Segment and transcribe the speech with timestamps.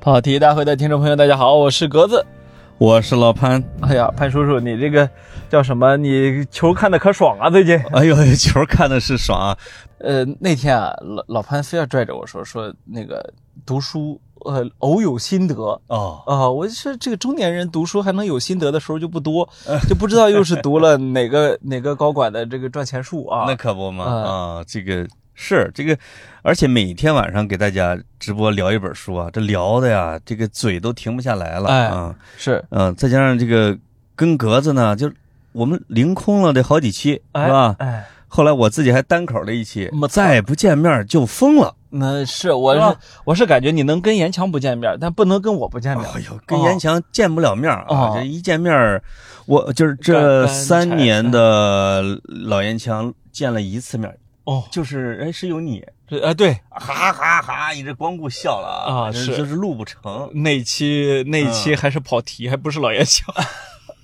[0.00, 2.26] 跑题大会的听众朋友，大家好，我是格子。
[2.78, 3.62] 我是老潘。
[3.82, 5.08] 哎呀，潘叔叔，你这个
[5.48, 5.96] 叫什么？
[5.96, 7.78] 你球看的可爽啊，最近。
[7.94, 9.56] 哎呦，球看的是爽啊。
[9.98, 13.32] 呃，那天啊，老老潘非要拽着我说说那个
[13.64, 15.54] 读书，呃，偶有心得
[15.86, 16.50] 哦啊。
[16.50, 19.48] 我说这个中年人读书还能有心得的时候就不多，
[19.88, 23.44] 就不知道又是读了哪个哪个高管的这个赚钱术啊。
[23.46, 25.06] 那可不嘛啊，这个。
[25.34, 25.96] 是这个，
[26.42, 32.14] 而且每天晚上给大家直播聊一本书啊，这聊的呀，这个嘴都停不下来了啊。
[32.36, 33.76] 是，嗯，再加上这个
[34.14, 35.10] 跟格子呢，就
[35.52, 37.74] 我们凌空了得好几期，是吧？
[37.78, 41.74] 哎，后来我自己还单口了一期，再不见面就疯了。
[41.94, 46.06] 那是，我是我是感觉你能跟严强不见面，但不能跟我不见面。
[46.14, 48.12] 哎呦，跟严强见不了面啊！
[48.14, 49.02] 这一见面，
[49.44, 54.14] 我就是这三年的老严强见了一次面。
[54.44, 55.84] 哦，就是哎，是有你，
[56.22, 59.52] 啊，对，哈哈哈，一直光顾笑了啊，是就是。
[59.62, 60.28] 录不成。
[60.34, 63.32] 那期那期还是跑题，还不是老严强。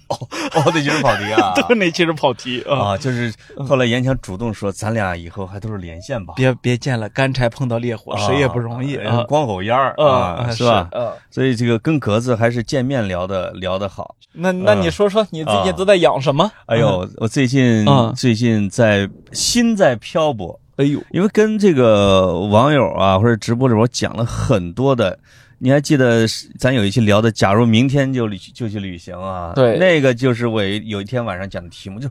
[0.09, 0.17] 哦
[0.55, 1.53] 哦，那就是跑题啊！
[1.69, 3.33] 对，那期是跑题啊，就是
[3.67, 10.89] 后来严强主动说，咱俩以后还都是连线吧，别别见了，干柴碰到烈火，谁也不容易啊，光吼烟儿啊，是吧？
[11.31, 14.15] 所以这个跟格子还是见面聊的聊的好。
[14.33, 16.51] 那那你说说，你最近都在养什么？
[16.67, 17.85] 哎呦，我最近
[18.17, 25.19] 最近在心在漂泊，哎呦，因为跟这个网友啊或者直播里边讲了很多的。
[25.59, 26.27] 你还记得
[26.59, 29.53] 咱有一期聊的，假如明天就旅就去旅行啊？
[29.55, 32.09] 对，那个就是我有一天晚上讲的题目，就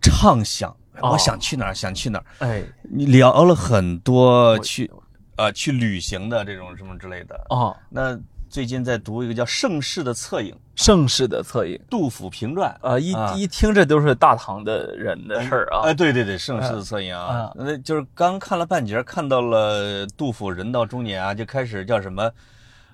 [0.00, 2.24] 畅想，我想去哪儿，想去哪儿。
[2.38, 4.90] 哎，你聊了很多去，
[5.36, 7.46] 呃，去旅行的这种什么之类的。
[7.50, 8.18] 哦，那。
[8.48, 12.74] 最近在读一个叫《盛世的侧影》，盛世的侧影，杜甫评传。
[12.80, 15.82] 啊，一一听这都是大唐的人的事儿啊。
[15.84, 22.30] 哎，对对对，盛世的侧影啊，那就是刚看了半截，看到了杜甫人到中年啊，就开始叫什么，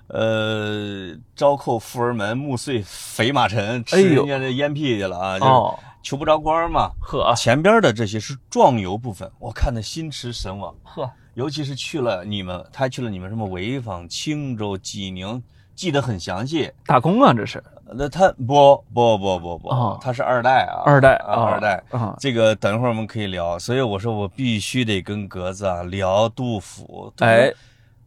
[0.07, 6.89] 呃，朝扣富儿门，暮岁肥马尘，吃人家的烟屁去了啊，就求不着官嘛。
[6.99, 10.75] 呵，前边的这些是壮游部分，我看的心驰神往。
[10.83, 15.41] 呵，尤其是去了你们，他去了你们什么潍坊、青州、济宁。
[15.75, 17.61] 记得很详细，打工啊，这是？
[17.95, 22.15] 那他不不不不不，他是二代啊，二代啊，二代啊。
[22.19, 27.11] 这个等一会儿我们可以聊，所以我说我必须得跟格子啊聊杜甫。
[27.21, 27.51] 哎，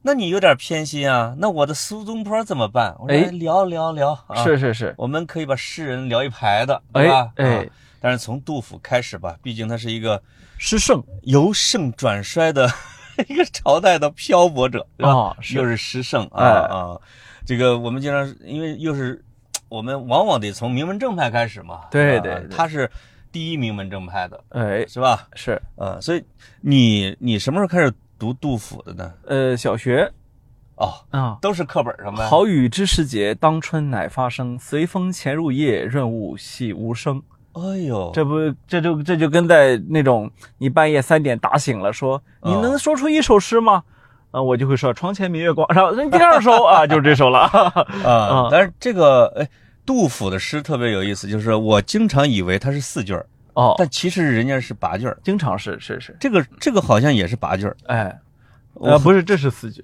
[0.01, 1.35] 那你有点偏心啊？
[1.39, 2.95] 那我的苏东坡怎么办？
[3.01, 7.33] 我说聊聊聊，是是是，我们可以把诗人聊一排的，对吧？
[7.35, 7.69] 哎，
[8.01, 10.23] 但是从杜甫开始吧，毕竟他是一个
[10.57, 12.71] 诗圣，由盛转衰的
[13.28, 15.37] 一个朝代的漂泊者，对吧？
[15.54, 17.00] 又是诗圣啊啊。
[17.44, 19.25] 这个我们经常因为又是
[19.69, 22.91] 我们往往得从名门正派开始嘛，对对，他是
[23.31, 25.28] 第一名门正派的，哎，是吧？
[25.34, 26.25] 是，呃，所以
[26.60, 29.12] 你你什么时候开始读杜甫的呢？
[29.27, 30.10] 呃，小学，
[30.77, 32.28] 哦，啊，都是课本上的。
[32.28, 34.59] 好雨知时节，当春乃发生。
[34.59, 37.22] 随风潜入夜，润物细无声。
[37.56, 38.37] 哎呦，这不
[38.69, 43.83] 这就这就跟在那种你半夜三点打醒了，说你能说出一首诗吗？
[44.31, 47.41] 啊，我就会说“床前明月光”，然后第二首啊，就是这首了
[48.05, 48.49] 啊。
[48.50, 49.49] 但是这个哎，
[49.87, 53.25] 杜甫的诗特别有意思，就是我经常以为它是四句儿
[53.55, 56.15] 哦，但其实人家是八句儿，经常是是是。
[56.21, 58.21] 这个这个好像也是八句儿，哎，
[58.75, 59.83] 呃，不是，这是四句。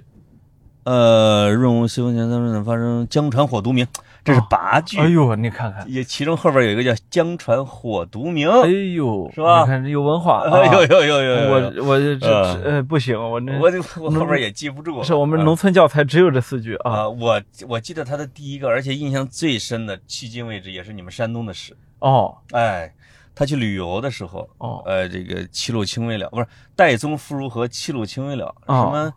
[0.84, 3.87] 呃，润物细无声，当中发生江船火独明。
[4.25, 9.62] 这是八句，哎呦，你看看，也其中后边有一个叫“江船火独明”，哎呦，是吧？
[9.62, 12.28] 你看有文化， 哎呦呦呦呦，我我这
[12.62, 13.69] 呃不行，我那我
[14.00, 17.09] 我后边也记不住，是我们农村教材只有这四句啊。
[17.09, 22.37] 我我记得他的第一个，而且印象最深的，迄今为止也是你们山东的诗哦。
[22.53, 22.94] 哎，
[23.34, 29.12] 他去旅游的时候，哦，呃，这个齐鲁青未了，不是岱宗夫如何，齐鲁青未了，什么？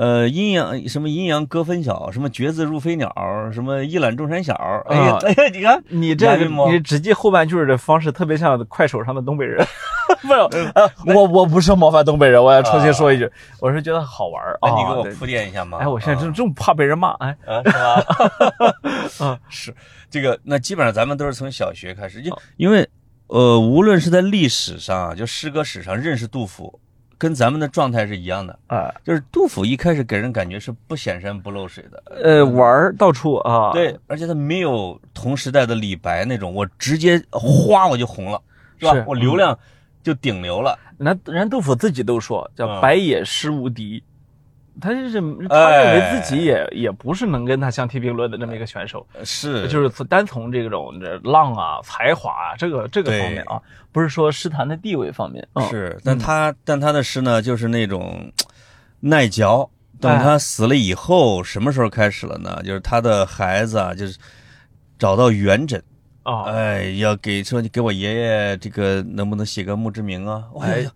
[0.00, 3.14] 呃，阴阳什么阴阳割分晓，什么绝字入飞鸟，
[3.52, 4.54] 什么一览众山小。
[4.88, 6.34] 哎呀，哎呀，你看你这，
[6.70, 9.62] 你只记后半句的方式特别像快手上的东北人。
[10.24, 10.48] 没有，
[11.14, 15.76] 我我不是冒犯东北人，我要重新说一句，我是觉得好玩那你给我铺垫一下嘛？
[15.76, 17.36] 哎，我现在真这么怕被人骂，哎，
[17.66, 19.26] 是吧？
[19.26, 19.74] 啊， 是
[20.08, 22.88] 这个，那基本上咱们都是从小学开始，就因为
[23.26, 26.80] 呃，无论是在历史上，就诗歌史上认识杜甫。
[27.20, 38.40] 跟咱们的状态是一样的啊，就是杜甫一开始给人感觉是不显山不漏水的，呃，玩儿到处啊，对，而且他没有同时代的李白那种，我直接哗我就红了，
[38.78, 39.04] 是吧？
[39.06, 39.56] 我流量
[40.02, 40.78] 就顶流了。
[40.96, 44.02] 那人杜甫自己都说叫白也诗无敌。
[44.80, 53.60] 他就是他认为自己也也不是能跟他相提并论的这么一个选手，是就是单从这种这浪啊才华啊这个这个方面啊，
[53.92, 58.32] 不是说诗坛的地位方面是，但他但他的诗呢就是那种
[59.00, 59.70] 耐嚼。
[60.00, 62.58] 等他死了以后，什么时候开始了呢？
[62.64, 64.18] 就是他的孩子啊，就是
[64.98, 65.78] 找到元稹。
[66.24, 70.44] 哦，哎，要给说你给我爷爷这个能不能写个墓志铭啊？
[70.62, 70.86] 哎，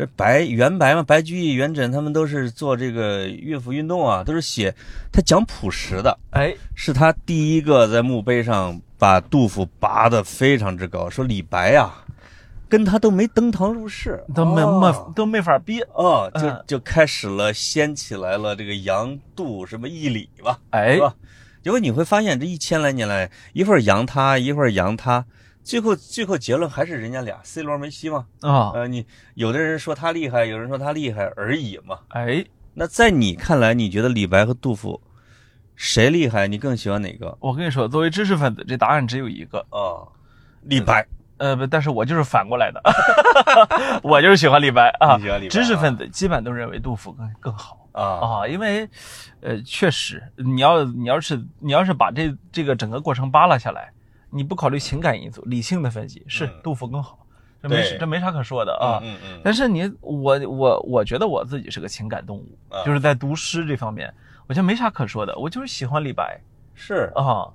[0.00, 4.74] 这白元白嘛，白居易、元稹他们都是做这个乐府运动啊，都是写
[5.12, 6.18] 他讲朴实的。
[6.30, 11.92] 哎，是他第一个在墓碑上把杜甫拔得非常之高，说李白呀，
[12.66, 21.14] 跟他都没登堂入室，都没没都没法比哦，就就开始了掀起来了这个杨杜什么义理吧，哎，是吧？
[21.62, 25.26] 结果你会发现，这一千来年来，一会儿扬他，一会儿扬他，
[25.62, 28.26] 最后最后结论还是人家俩 C 罗梅西嘛。
[28.40, 31.98] 啊，呃，你有的人说他厉害，有人说他厉害而已嘛。
[32.08, 35.00] 哎，那在你看来，你觉得李白和杜甫
[35.76, 36.46] 谁厉害？
[36.48, 37.36] 你更喜欢哪个？
[37.40, 40.04] 我跟你说，作为知识分子，这答案只有一个啊，
[40.62, 41.06] 李白。
[41.38, 42.82] 呃，不，但是我就是反过来的，
[44.04, 45.16] 我就是喜欢李白啊。
[45.16, 47.78] 白知识分子基本都认为杜甫更更好。
[47.92, 48.46] 啊啊！
[48.46, 48.88] 因为，
[49.40, 53.90] 呃，确实，你要你要是你要是把这这个整个过程扒拉下来，
[54.30, 57.26] 你不考虑情感因素，理性的分析，是杜甫更好，
[57.62, 59.00] 这没这没啥可说的啊。
[59.02, 59.40] 嗯嗯。
[59.44, 64.12] 但是你我我我觉得我自己是个情感动物，就是在读诗这方面，
[64.46, 66.40] 我觉得没啥可说的，我就是喜欢李白。
[66.74, 67.50] 是啊，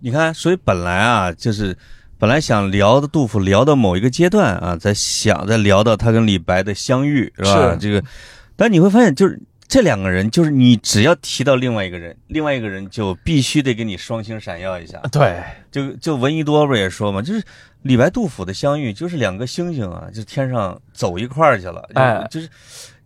[0.00, 1.76] 你看，所以本来啊，就是
[2.18, 7.76] 本来想聊的杜甫，聊到某一个阶段啊，在想再聊到他跟李白的相遇，是吧？
[7.78, 8.02] 这个，
[8.54, 9.40] 但你会发现，就是。
[9.68, 14.98] 这两个人就是你，只要提到另外一个人，另外一个人就必须得给你双星闪耀一下。
[15.10, 15.42] 对，
[15.72, 17.42] 就就闻一多不也说嘛，就是
[17.82, 21.84] 李白杜甫的相遇，就是两个星星啊，就天上走一块儿去了。
[21.94, 22.48] 哎，就是，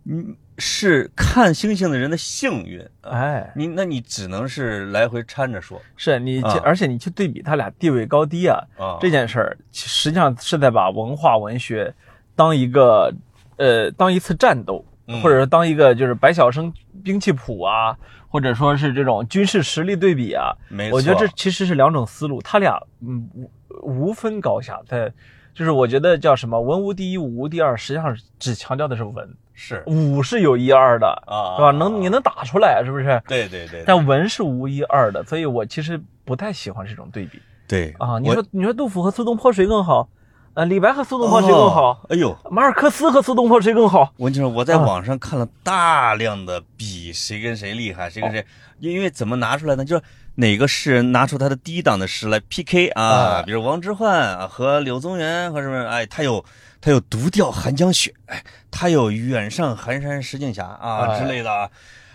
[0.03, 0.23] 你，
[0.59, 2.87] 是看星星的人的幸运。
[3.01, 5.81] 哎，你那你只能是来回掺着说。
[5.97, 8.61] 是你，而且你去对比他俩地位高低啊，
[9.01, 11.91] 这件事儿实际上是在把文化文学
[12.35, 13.11] 当一个
[13.57, 14.85] 呃当一次战斗。
[15.21, 16.71] 或者说当一个就是百晓生
[17.03, 17.97] 兵器谱啊，
[18.29, 25.11] 或者说是这种军事实力对比啊，没错，我觉得这其实是两种思路，他俩嗯无无分高下，在
[25.53, 31.71] 就是我觉得叫什么文无第一武无第二，实际上只强调的是文，是武是有一二的啊，是吧？
[31.71, 33.21] 能你能打出来是不是？
[33.27, 37.41] 对对对，但文是无一二的，所以我其实不太喜欢这种对比。
[37.67, 40.07] 对啊，你说你说杜甫和苏东坡谁更好？
[40.53, 42.05] 呃，李白和苏东坡谁更好？
[42.09, 44.11] 哎呦，马尔克斯和苏东坡谁更好？
[44.17, 48.45] 我跟你说，我在网上看了大量的比谁跟谁厉害，谁跟谁，
[48.79, 49.85] 因为怎么拿出来呢？
[49.85, 50.03] 就是
[50.35, 53.41] 哪个诗人拿出他的低档的诗来 PK 啊？
[53.43, 55.87] 比如王之涣和柳宗元和什么？
[55.87, 56.43] 哎，他有
[56.81, 61.69] 他有独钓寒江雪，哎，他有远上寒山石径斜啊之类的啊，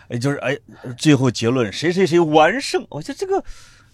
[0.08, 0.54] 哎，就是哎，
[0.98, 2.86] 最后结论谁谁谁完胜？
[2.90, 3.42] 我觉得这个。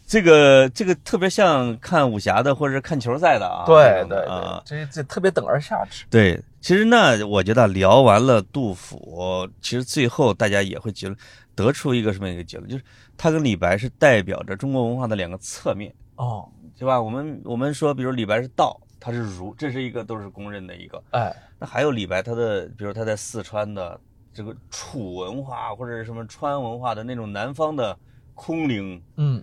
[0.06, 3.64] 这个这个特别像看武侠的，或者是看球赛的啊。
[3.66, 6.04] 对对对，这这特别等而下之。
[6.10, 11.18] 对，其实那，我觉得聊完了杜甫，其实最后大家也会结论
[11.54, 12.84] 得出一个什么一个结论，就是
[13.16, 16.46] 他跟李白是代表着中国文化的两个侧面哦，
[16.78, 17.00] 对吧？
[17.00, 21.02] 我们我们说，比如李白是道，他是儒，这是一个都是公认的一个。
[21.12, 23.98] 哎，那还有李白他的，比如他在四川的
[24.34, 27.96] 这个楚文化或者是什么川文化的那种南方的
[28.34, 29.42] 空灵，嗯。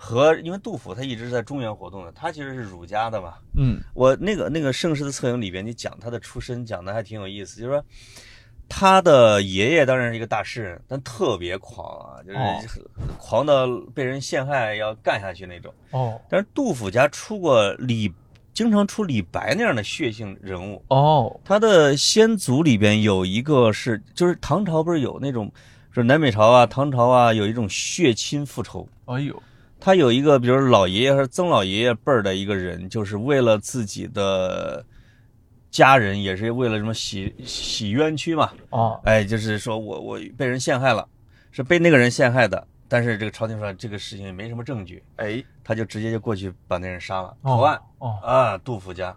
[0.00, 3.34] 和因为杜甫他一直是在中原活动的，他其实是儒家的嘛。
[3.56, 7.60] 嗯，我那个那个《盛世的侧影》里边，你讲他的出身，讲的还挺有意思。
[7.60, 7.84] 就是说，
[8.68, 12.32] 他的爷爷当然是一个大诗人，但特别狂啊，就
[12.68, 12.80] 是
[13.18, 15.74] 狂到被人陷害要干下去那种。
[15.90, 18.12] 哦，但是杜甫家出过李，
[18.54, 20.80] 经常出李白那样的血性人物。
[20.90, 25.50] 哦，他的先祖里边有一个是，就是唐朝不是有那种，
[25.90, 28.88] 是南北朝啊，唐朝啊，有一种血亲复仇。
[29.06, 29.42] 哎呦。
[29.80, 34.84] 他有一个，比如老爷爷和曾老爷爷辈儿的一个人，就是为了自己的
[35.70, 38.52] 家人，也是为了什么洗洗冤屈嘛。
[38.70, 41.08] 哦，哎，就是说我我被人陷害了，
[41.52, 47.80] 是被那个人陷害的，但是这个朝廷说这个事情没什么证据，哎，他就直接就过去把那人杀了，投案。
[47.98, 49.16] 哦啊，杜甫家，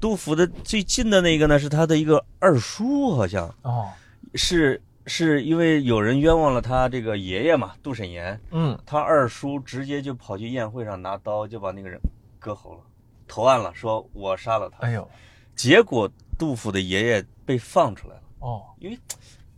[0.00, 3.88] 杜甫的最近的那个呢，是他的一个二叔，好像哦，
[4.34, 4.82] 是。
[5.06, 8.40] 是因为有人冤枉了他这个爷爷嘛，杜审言。
[8.52, 12.00] 嗯，他二叔直接就跑去宴会上拿刀就把那个人
[12.38, 12.80] 割喉了，
[13.26, 14.86] 投案了，说我杀了他。
[14.86, 15.08] 哎呦，
[15.56, 18.22] 结果杜甫的爷爷被放出来了。
[18.38, 18.98] 哦，因为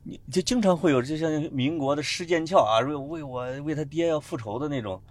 [0.02, 5.02] 你就经常会有就像民国的施剑翘啊，为为我为他爹要复仇的那种，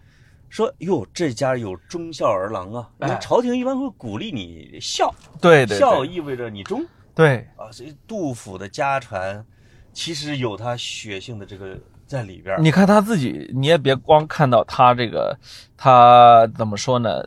[0.50, 2.90] 说哟这家有忠孝儿郎啊，
[3.22, 5.14] 朝廷一般会鼓励你孝。
[5.40, 6.84] 对对，孝意味着你忠。
[7.14, 9.46] 对啊，所以杜甫的家传。
[9.94, 12.62] 其实有他血性的这个在里边。
[12.62, 15.38] 你看他自己，你也别光看到他这个，
[15.78, 17.24] 他怎么说呢？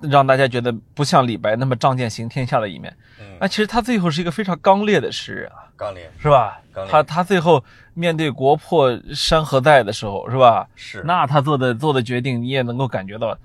[0.00, 2.96] 让大家觉得不像李白那么仗剑行天下的一面。
[3.40, 6.60] 那其实他最后是一个非常刚烈的诗人啊，刚烈是吧？
[6.88, 7.64] 他他最后
[7.94, 10.68] 面对国破山河在的时候，是吧？
[10.76, 11.02] 是。
[11.04, 13.36] 那他做的做的决定，你也能够感觉到，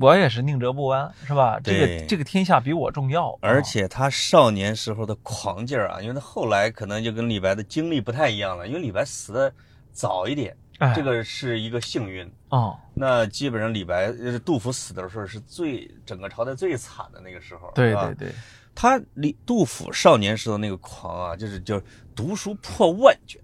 [0.00, 1.58] 我也是宁折不弯，是吧？
[1.62, 3.36] 这个这个天下比我重要。
[3.42, 9.52] 而且他少年时候的狂劲儿啊，因为他后来可能就跟李白的经历不太一样了，因为李白死的
[9.92, 10.56] 早一点。
[10.96, 12.74] 这个是一个幸运哦。
[12.94, 14.10] 那基本上李白、
[14.46, 17.70] 杜甫死的时候是最整个朝代最惨的那个时候。
[17.74, 18.32] 对对对，
[18.74, 21.84] 他李杜甫少年时候那个狂啊，就是就是
[22.16, 23.38] 读书破万卷。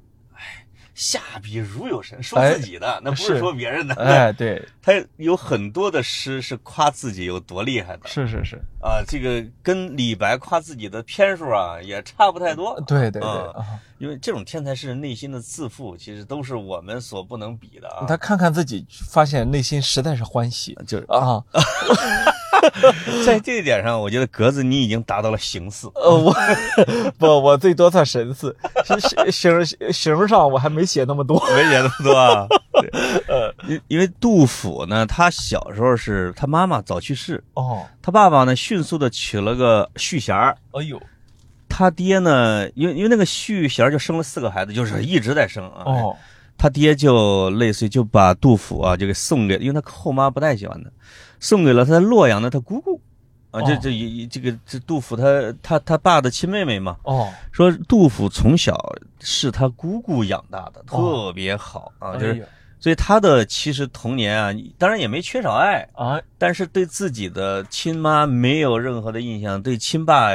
[0.96, 3.94] 下笔如有神，说自己的，那不是说别人的。
[3.96, 8.08] 哎， 对，他有很多的诗是夸自己有多厉害的。
[8.08, 12.80] 是是是啊，这个跟李白夸自己的篇数啊也差不太多。
[12.86, 13.30] 对对对，
[13.98, 18.06] 因为这种天才诗人内心的自负，其实都是我们所不能比的啊。
[18.08, 21.44] 他看看自己，发现内心实在是欢喜，就是啊。
[23.25, 25.88] 在这一点上，我觉得格子你已经达到了形似。
[25.95, 26.35] 呃，我
[27.18, 28.54] 不，我最多算神似。
[28.85, 32.47] 形形形上我还没写那么多，没写那么多啊。
[33.28, 40.56] 呃，因因为杜甫呢，他小时候是他妈妈早去世哦，他爸爸呢迅速的娶了个续弦儿。
[40.73, 41.00] 哎呦，
[41.68, 45.83] 他爹呢，因为因为那个续弦就生了四个孩子，就是一直在生啊。
[45.87, 46.16] 哦，
[46.59, 50.90] 他爹就类似于就把杜甫啊就给送给，因为他后妈不太喜欢他。
[51.40, 53.00] 送给了他洛阳的他姑姑，
[53.50, 56.96] 啊，这这一这个这杜甫他他他爸的亲妹妹嘛。
[57.04, 58.78] 哦，说杜甫从小
[59.20, 70.30] 是他姑姑养大的，特别好啊，就是，所以他的其实童年啊，当然也没缺少爱啊，但是对自己的亲妈没有任何的印象，对亲爸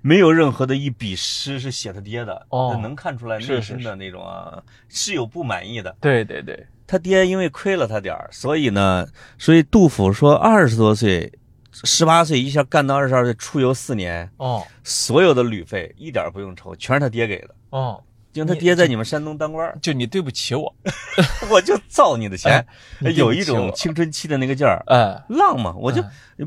[0.00, 5.94] 没有任何的一笔诗是写他爹的，哦，能看出来内心的那种啊，是有不满意的。
[6.00, 6.66] 对对对。
[6.88, 11.30] 他爹因为亏了他点儿，所以呢，所以杜甫说二十多岁，
[11.70, 18.02] 十八岁一下干到二十二岁，出游四年，哦，所有的旅费一点不用愁，全是他爹给的，哦，
[18.32, 20.74] 因为他爹在你们山东当官，就你对不起我，
[21.52, 22.66] 我就造你的钱，
[23.14, 26.02] 有一种青春期的那个劲儿，哎，浪嘛，我就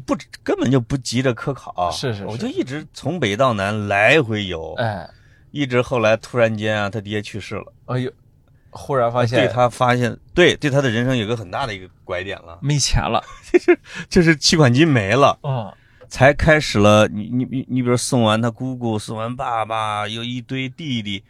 [0.08, 5.08] 不根本就不急着科考，是是，我就一直从北到南来回游，哎，
[5.52, 8.12] 一直后来突然间啊，他爹去世了，哎呦。
[8.72, 15.72] 忽然发现，对他发现，对对他的人生有个很大的一个拐点了，没钱了， 就是就是提款机没了，嗯，
[16.10, 17.08] 才开始了。
[17.08, 21.24] 你你你你，比如送完他姑姑，送完爸爸，有一堆弟弟，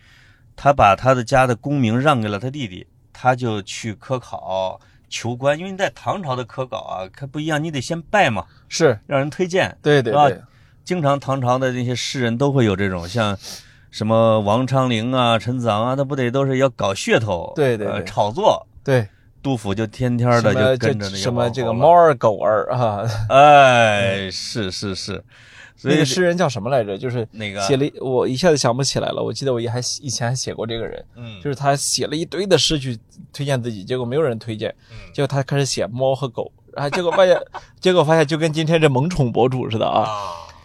[0.56, 4.80] 他把他的家的功名让给了他弟弟，他就去科考
[5.10, 5.58] 求官。
[5.58, 10.42] 因为你在唐朝的科考啊，可不一样，你得先拜嘛，是让人推荐，对对对，
[10.84, 13.38] 经常唐朝的那些诗人都会有这种像。
[13.92, 18.66] 什么王昌龄啊、陈子昂啊，他不得都是要搞噱头，对对，炒作。
[18.84, 19.08] 对，
[19.44, 25.24] 杜甫就天天的就跟着那什么这个猫儿狗儿啊，哎，是是是，
[25.84, 26.98] 那个诗人叫什么来着？
[26.98, 29.22] 就是那个写了，我一下子想不起来了。
[29.22, 32.98] 我记得我也还以前还写过这个人，嗯，就是他写了一堆的诗去
[33.34, 34.74] 推荐自己，结果没有人推荐，
[35.14, 37.38] 结果他开始写猫和狗，然后结果发现，
[37.82, 40.08] 结果发现就跟今天这萌宠博主似的啊。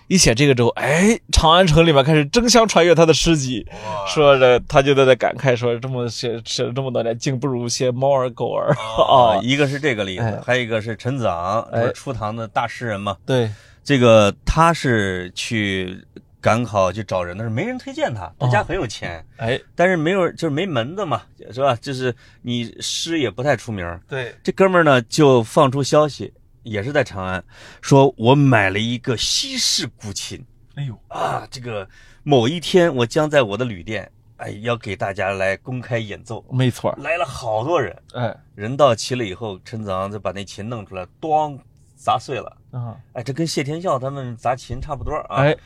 [0.08, 3.66] 一写这个之后，哎，长安城里面开始争相传阅他的诗集，
[4.06, 8.72] 说着他就在那感慨说，这么写写了这么多年，竟不如些猫儿狗儿
[9.02, 9.40] 啊。
[9.42, 13.16] 一个是这个例子，还有一个是陈子昂，是初唐的大诗人嘛。
[13.26, 13.50] 对，
[13.82, 16.00] 这个他是去
[16.40, 21.22] 赶考去找人的，是没人推荐他，他家很有钱，哎，但是没有就是没门子嘛，
[21.52, 21.76] 是吧？
[21.80, 23.84] 就是你诗也不太出名。
[24.08, 26.32] 对，这哥们儿呢就放出消息。
[26.66, 27.42] 也是在长安，
[27.80, 30.44] 说我买了一个西式古琴。
[30.74, 31.88] 哎呦啊，这个
[32.24, 36.44] 某一天我将在我的旅店，哎，要给大家来公开演奏。
[36.50, 37.96] 没错，来了好多人。
[38.14, 41.56] 哎，人到齐了以后，陈子昂就把那琴弄出来，咣
[41.94, 42.56] 砸碎了。
[42.72, 45.36] 啊，哎，这跟谢天笑他们砸琴差不多啊。
[45.36, 45.56] 哎，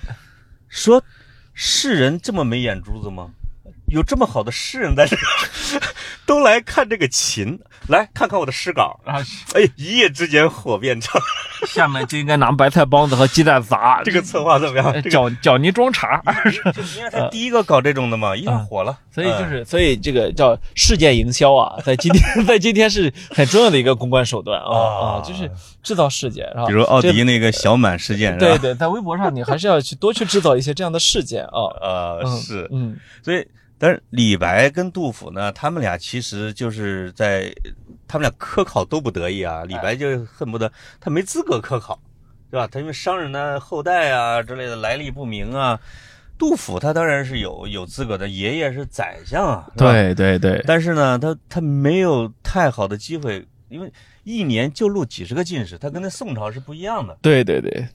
[0.69, 1.02] 说
[1.54, 3.33] 世人这么没眼珠子吗？
[3.90, 5.16] 有这么好的诗人在这，
[6.25, 9.16] 都来看这个琴，来看看我的诗稿啊！
[9.54, 11.20] 哎，一夜之间火遍长
[11.66, 14.00] 下面就应该拿白菜帮子和鸡蛋砸。
[14.04, 15.02] 这个策划怎么样？
[15.11, 16.23] 搅搅泥装茶，
[16.97, 18.97] 因为他第一个搞这种的嘛，一下火了。
[19.11, 25.50] 所以就是，所以这个叫事件营销啊，在今天， 在今天是很重要的一个公关手段啊啊，就是
[25.82, 26.66] 制造事件，是吧？
[26.66, 31.66] 比如奥迪那个小满事件，对对，在微博上你还是要去多去制造一些这样的事件啊。
[31.80, 33.44] 呃，是，嗯，所以。
[33.80, 37.50] 但是李白跟杜甫呢，他们俩其实就是在
[38.06, 39.64] 他们俩科考都不得意啊。
[39.64, 40.70] 李白就恨不得
[41.00, 41.99] 他没资格科考，
[42.50, 42.68] 对吧？
[42.70, 45.80] 他因为商人的后代啊之类的来历不明啊。
[46.37, 49.70] 杜甫他当然是有有资格的，爷爷是宰相啊。
[49.76, 50.62] 对对对。
[50.66, 53.90] 但是呢，他他没有太好的机会因为
[54.25, 57.16] 一年就录几十个进士，他跟那宋朝是不一样的。
[57.22, 57.87] 对对对，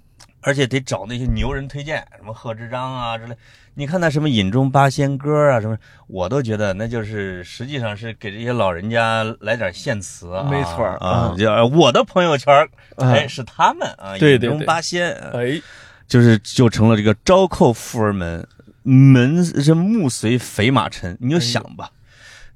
[0.46, 3.36] 而且得找那些牛人推荐，什么贺知章啊之类。
[3.74, 5.76] 你看那什么饮中八仙歌啊什么，
[6.08, 10.48] 我都觉得那就是实际上是给这些老人家来点献词啊。
[10.50, 12.54] 没错啊，就我的朋友圈
[12.98, 15.60] 哎是他们啊，饮中八仙哎，
[16.08, 18.48] 就是就成了这个招叩富儿门，
[18.84, 21.90] 门是目随肥马尘，你就想吧。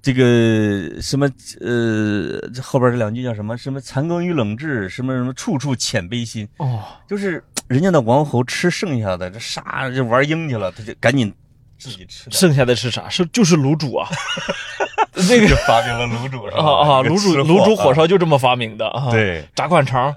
[0.01, 1.27] 这个什么
[1.59, 3.57] 呃，后边这两句叫什么？
[3.57, 6.47] 什么残羹与冷炙，什么什么处处遣悲心。
[6.55, 11.33] 哦，就是人家的王侯吃剩下的，这啥就玩鹰去了，他就赶紧
[11.77, 12.29] 自己吃。
[12.31, 13.07] 剩下的是啥？
[13.07, 14.09] 是就是卤煮啊。
[15.29, 16.63] 那个发明了卤煮是吧？
[16.63, 19.11] 啊啊， 卤煮卤煮火烧就这么发明的啊。
[19.11, 20.13] 对，炸灌肠，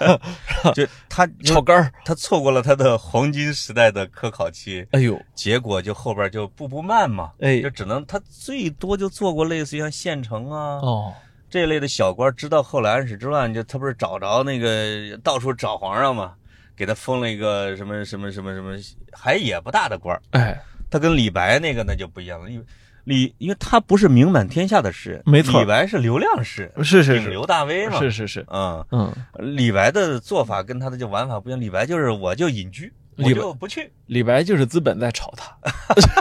[0.74, 4.84] 就他炒肝儿，他错过了他的黄金时代的科考期。
[4.92, 7.30] 哎呦，结果就后边就步步慢嘛。
[7.40, 11.12] 哎，就只能他最多就做过类似于像县城啊哦
[11.50, 12.34] 这类的小官。
[12.34, 16.32] 直到后来安史之乱，就他不是找着那个到处找皇上嘛，
[16.80, 18.74] 给他封了一个什么什么什么什么
[19.12, 20.58] 还也不大的官哎，
[20.90, 22.64] 他跟李白那个那就不一样了，因为。
[23.04, 25.60] 李，因为他不是名满天下的诗人，没错。
[25.60, 29.12] 李白是流量诗，是是是，顶流大 V 嘛，是是是，嗯嗯。
[29.56, 33.90] 李白的做法跟他的就玩法不一样，李白就是我就隐居，我就不去。
[34.06, 35.56] 李白就是资本在炒他。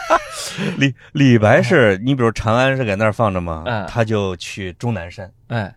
[0.78, 5.74] 李李白是你比如长安是在那儿放着嘛，嗯，他就去终南山，哎，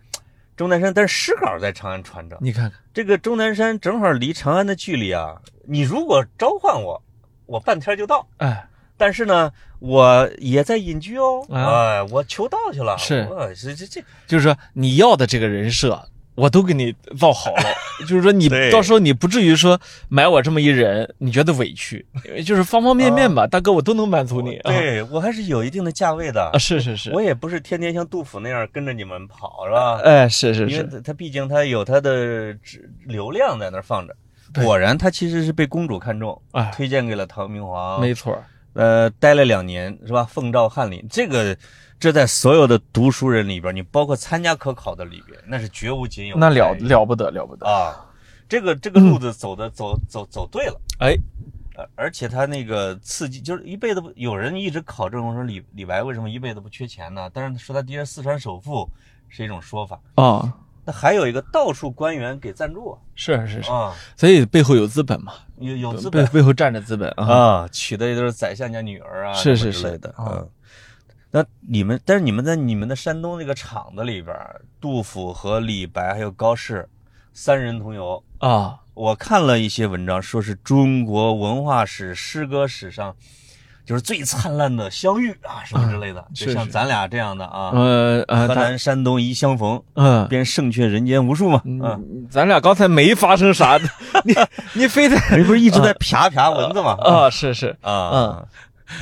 [0.55, 2.37] 终南山，但是诗稿在长安传着。
[2.41, 7.03] 你看看这个钟南山正好离长安的距离啊，你如果召唤我，
[7.45, 8.27] 我半天就到。
[8.37, 8.67] 哎。
[8.95, 12.95] 但是呢，我也在隐居哦，哎，我求道去了。
[12.97, 13.27] 是，
[13.59, 17.63] 这这这，就是说你要的这个人设，我都给你造好了。
[18.07, 22.05] 就是说你到时候你不至于说买我这么一人，你觉得委屈，
[22.45, 24.59] 就是方方面面吧，大哥我都能满足你。
[24.63, 26.49] 对我还是有一定的价位的。
[26.53, 29.99] 啊，是是是，我也不是天天像杜甫那样跟着你们跑，是吧？
[30.03, 32.55] 哎，是是是，因为他毕竟他有他的
[33.05, 34.15] 流量在那放着。
[34.63, 36.39] 果然，他其实是被公主看中，
[36.75, 38.01] 推荐给了唐明皇。
[38.01, 38.37] 没错。
[38.73, 40.23] 呃，待了两年是吧？
[40.23, 41.55] 奉诏翰林，这个
[41.99, 46.35] 这在所有的读书人里边，你包括参加科考的里边，那是绝无仅有。
[46.35, 48.05] 那了了不得了不得啊！
[48.49, 51.15] 这个这个路子走的走走走对了，哎，
[51.75, 57.29] 呃，而且他那个刺激，就是一辈子不有人一直考证说李李白为什么一辈子不缺钱呢？
[57.33, 58.87] 但是说他爹是四川首富
[59.29, 60.53] 是一种说法啊。
[60.85, 70.43] 那还有一个到处官员给赞助，是是是啊，所以背后有资本嘛，有有资本背后站着资本啊，娶的也都是宰相家女儿啊，是是是的啊。
[71.35, 74.35] 那你们，但是你们在你们的山东那个厂子里边，
[74.79, 76.87] 杜甫和李白还有高适
[77.33, 78.79] 三人同游啊。
[78.93, 83.15] 我看了一些文章，说是中国文化史、诗歌史上。
[83.85, 93.77] 就是最灿烂的相遇啊，什么之类的，就像咱俩这样的啊，呃呃，河南山东一相逢，嗯，便胜却人间无数嘛，嗯，咱俩刚才没发生啥，
[94.23, 94.33] 你
[94.71, 96.95] 你非得， 你不是一直在啪啪蚊子吗？
[97.03, 98.47] 啊，是是啊，嗯，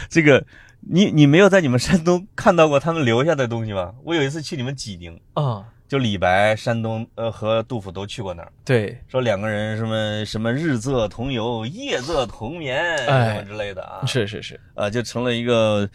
[0.09, 0.43] 这个
[0.81, 3.93] 你你没有在你们山东 看到过他们留下的东西吗？
[4.03, 5.65] 我有一次去你们济宁啊。
[5.87, 8.49] 就李白，山东呃和杜甫都去过那儿。
[8.63, 14.05] 对，说两个人什么什么日仄同游，夜仄同眠，什么之类的啊。
[14.05, 15.89] 是是是，啊，就成了一个。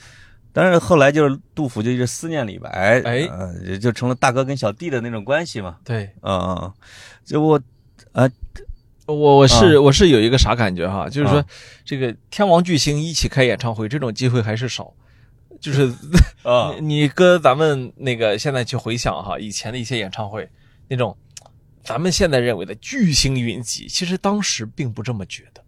[0.52, 3.26] 但是后来就是杜甫就一直思念李白，哎，
[3.64, 5.78] 也就成了大哥跟小弟的那种关系嘛。
[5.82, 6.70] 对，啊，
[7.24, 7.58] 就我
[8.12, 8.28] 啊，
[9.06, 11.44] 我我是我是有一个啥感觉哈，就是说
[11.84, 14.92] 这个天王巨星一起开演唱会，这种机会还是少。
[15.58, 15.90] 就是
[16.42, 20.46] 啊， 你跟咱们那个现在去回想哈，以前的一些演唱会，
[20.88, 21.16] 那种
[21.82, 25.62] 咱们现在认为的巨星云集，其实当时并不这么觉得。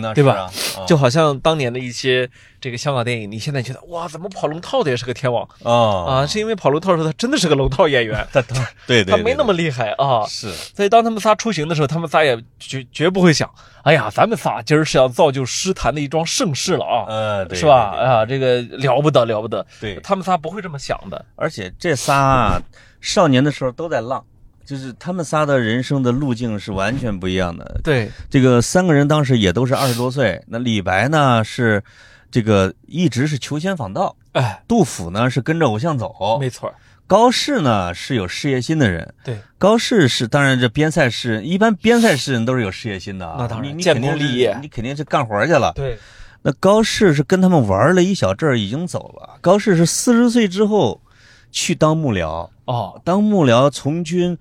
[0.00, 0.50] 那对吧？
[0.86, 2.28] 就好像当年的一些
[2.60, 6.20] 这个香港电影，你现在觉得哇，怎么跑龙套的也是个天王啊？
[6.20, 8.40] 啊，是因为跑龙套的时候他真的是个龙套演员， 他
[8.86, 10.24] 对对，他没那么厉害啊。
[10.26, 13.50] 是，所以当他们仨出行的时候，他们仨也绝绝不会想，
[13.82, 17.96] 哎呀，咱们仨今儿是要造就诗坛的一桩盛世了啊，呃，是吧？
[17.96, 21.24] 啊，这个了不得了不得，对他们仨不会这么想的。
[21.36, 22.60] 而且这仨
[23.00, 24.24] 少年的时候都在浪。
[24.64, 27.80] 就是他们仨的人生的路径是完全不一样的。
[27.82, 30.42] 对，这个三个人当时也都是二十多岁。
[30.46, 31.82] 那李白呢是，
[32.30, 34.14] 这个一直是求仙访道。
[34.32, 36.38] 哎，杜甫呢是跟着偶像走。
[36.38, 36.72] 没错。
[37.06, 39.12] 高适呢是有事业心的人。
[39.24, 43.34] 对，高适是当然这边塞诗人，一般边塞诗人都是有事业心的啊。
[43.40, 45.72] 那当然，你建功立业，你肯定是干活去了。
[45.74, 45.98] 对。
[46.42, 49.36] 那高适是跟他们玩了一小阵儿，已经走了。
[49.40, 51.00] 高适是四十岁之后
[51.50, 52.48] 去当幕僚。
[52.64, 54.38] 哦，当幕僚从军。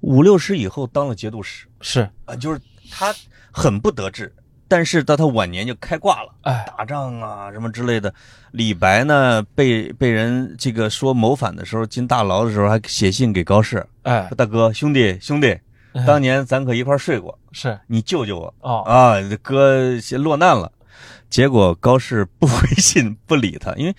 [0.00, 2.08] 五六十以后当了节度使，是。
[2.24, 3.12] 啊，就是他
[3.50, 4.32] 很不得志，
[4.68, 8.14] 但是到他晚年就开挂了，哎，打仗啊什么之类的。
[8.52, 15.58] 李白呢，被被人这个说谋反的时候，进大牢的时候还写信给高适，哎，说大哥兄弟兄弟，
[16.06, 17.76] 当年咱可一块睡过，是。
[17.88, 18.54] 你救救我。
[18.60, 18.82] 哦。
[18.82, 19.82] 啊，哥
[20.16, 20.70] 落难了。
[21.30, 23.94] 结果高适不回信，不理他，因为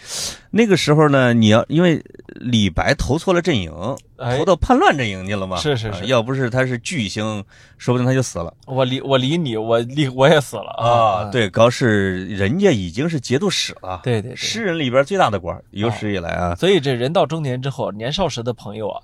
[0.52, 2.04] 那个时候呢，你要因为
[2.36, 3.72] 李白投错了阵营，
[4.18, 5.58] 投到叛乱阵营去了嘛。
[5.58, 7.44] 是是是，要不是他是巨星，
[7.78, 8.54] 说不定他就死了。
[8.66, 11.30] 我理我理你，我理我也死了啊！
[11.32, 16.56] 对，高适人家已经是节度使了，对对，诗人里边最大的官，有史以来啊。
[16.56, 19.02] 所以这人到中年之后，年少时的朋友啊。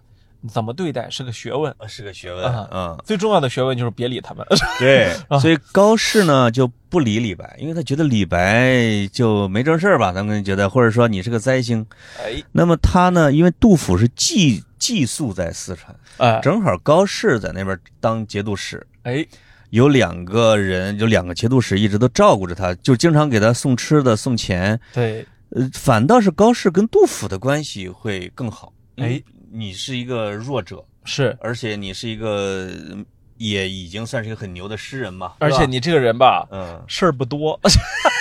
[0.48, 4.46] 怎么对待是个学问，是个学问嗯，最重要的学问就是别理他们。
[4.80, 11.86] 对，所以高适呢就不理李白，因为他觉得李白就没正事儿吧，咱们觉得，或者说你是个灾星。
[12.20, 19.26] 哎，那么他呢，因为杜甫是寄寄宿在四川，哎，正好高适在那边当节度使，哎，
[19.70, 24.80] 有两个人，有两个节度使一直都照顾着他，就经常给他送吃的、送钱。
[24.94, 28.72] 对，呃，反倒是高适跟杜甫的关系会更好。
[28.98, 29.22] 哎。
[29.56, 32.70] 你是一个弱者，是，而且你是一个，
[33.38, 35.36] 也已经算是一个很牛的诗人嘛。
[35.40, 37.58] 而且你这个人吧，嗯，事儿不多，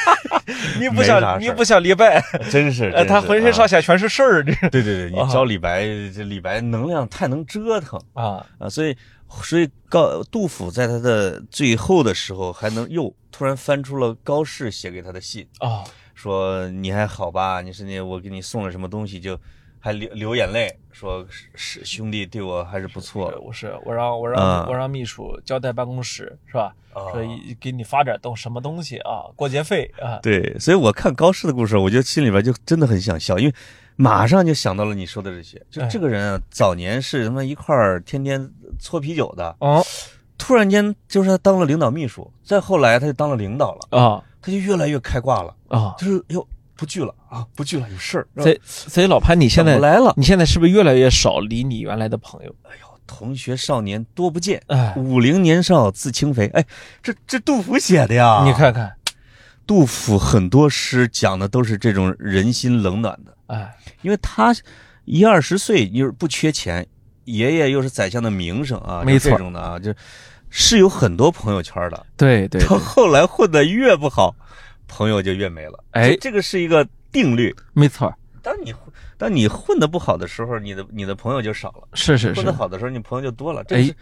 [0.79, 4.45] 你不像你不像李白，真是，他浑身上下全是事儿。
[4.45, 5.83] 对对对，你教李白，
[6.15, 8.97] 这李白能量太能折腾啊啊，所以
[9.43, 15.83] 所以高杜甫在他的最后的时候，还能又突然翻出了高适写给他的信啊，
[16.15, 17.61] 说你还好吧？
[17.61, 19.37] 你是那我给你送了什么东西就。
[19.85, 23.39] 还流流眼泪，说是兄弟对我还是不错。
[23.45, 26.75] 我是我让我让我让秘书交代办公室是吧？
[26.95, 27.21] 说
[27.61, 29.29] 给你发点东什么东西啊？
[29.37, 30.19] 过节费啊？
[30.23, 33.55] 对，所以我看高适的故事，我觉得心里边就真的很想笑，因为
[33.95, 35.61] 马上就想到了你说的这些。
[35.71, 39.85] 就这个人啊，早年是他妈一块儿天天搓啤酒的哦，
[40.39, 46.49] 突然间就是他当了领导秘书，再后来他就当了领导了啊，他就越来越开挂了啊，就是哟。
[46.77, 47.47] 不聚了啊！
[47.55, 48.27] 不聚了，有事儿。
[48.37, 52.55] 所以，所以老潘，你现在来了，你现在是不是越来越少理你原来的朋友？
[52.63, 56.47] 哎呦，同学少年多不见，哎，五陵年少自轻肥。
[56.49, 56.65] 哎，
[57.03, 58.43] 这这杜甫写的呀！
[58.45, 58.93] 你看看，
[59.67, 63.37] 杜甫很多诗讲的都是这种人心冷暖的。
[63.47, 64.55] 哎，因为他
[65.05, 66.85] 一二十岁又是不缺钱，
[67.25, 69.97] 爷爷又是宰相的名声啊，没错，这种的啊，就是
[70.51, 72.07] 是有很多朋友圈的。
[72.17, 74.35] 对对，他后来混的越不好。
[74.87, 78.15] 朋友就越没了，哎，这个是一个定律，没错。
[78.43, 78.75] 当你
[79.17, 83.65] 当你混的不好的时候，你的你的朋友就少了；是是是，混的好的时候，你朋友就多了。
[83.65, 83.95] 这是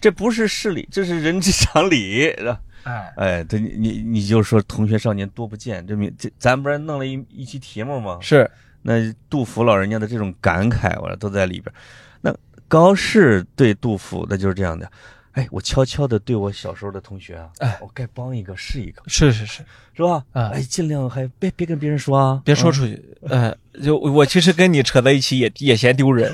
[0.00, 2.60] 这不是事理，这是人之常理，是 吧？
[2.82, 8.18] 哎哎，对，你你你就说同学少年多不见，这名这咱不是弄了一一期题目吗？
[8.20, 8.50] 是，
[8.82, 11.72] 那杜甫老人家的这种感慨，我都在里边。
[12.20, 12.34] 那
[12.66, 14.90] 高适对杜甫，那就是这样的。
[15.34, 20.24] 哎，我悄悄的对我小时候的同学啊，哎，我该帮一个是一个，是是是，是吧？
[20.32, 23.02] 啊，哎，尽量还别别跟别人说啊，别说出去。
[23.22, 26.32] 呃，就我其实跟你扯在一起也也嫌丢人，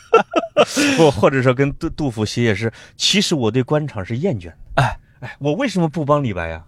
[0.96, 4.50] 不，或者说跟杜杜甫写也是，其实我对官场是厌倦。
[4.76, 6.64] 哎哎，我为什么不帮李白呀？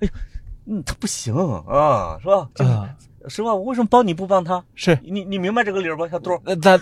[0.00, 0.08] 哎，
[0.66, 2.48] 嗯，他不行啊，是吧？
[2.64, 2.94] 啊，
[3.28, 3.52] 是吧？
[3.52, 4.64] 我为什么帮你不帮他？
[4.76, 6.40] 是你你明白这个理儿吧，小杜？
[6.44, 6.80] 那咱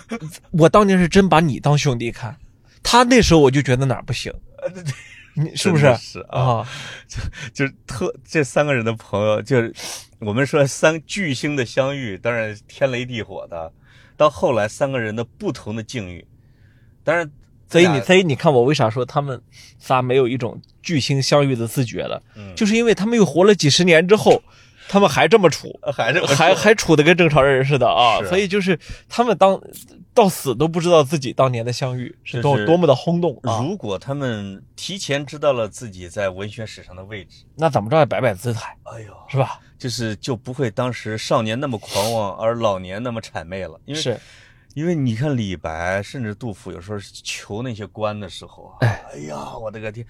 [0.51, 2.35] 我当年是真把你当兄弟看。
[2.83, 4.33] 他那时候我就觉得哪儿不行，
[4.73, 4.93] 对对，
[5.35, 5.95] 你 是不是？
[5.97, 6.67] 是啊，
[7.07, 7.19] 就
[7.53, 9.73] 就是特这三个人的朋友，就是
[10.19, 13.71] 我们说三巨星的相遇，当然天雷地火的。
[14.17, 16.27] 到后来三个人的不同的境遇，
[17.05, 17.31] 当然，
[17.69, 19.41] 所以你所以你看我为啥说他们
[19.79, 22.21] 仨没有一种巨星相遇的自觉了？
[22.35, 24.41] 嗯，就是因为他们又活了几十年之后。
[24.91, 28.17] 他们还这么处，还是还还处的跟正常人似的啊！
[28.27, 28.75] 所以就是
[29.07, 29.61] 他们当
[30.19, 33.39] 到死都不知道自己当年的相遇是多多么的轰动。
[33.41, 38.75] 如果他们提前知道了自己在文学史上的位置，那怎么着也摆摆姿态。
[38.83, 39.61] 哎呦，是吧？
[39.77, 43.79] 就是就不会当时少年那么狂妄，而老年那么谄媚了。
[43.85, 44.19] 因为是，
[44.73, 50.05] 因为你看李白甚至杜甫有时候求那些官的时候啊，哎呀，我的个天！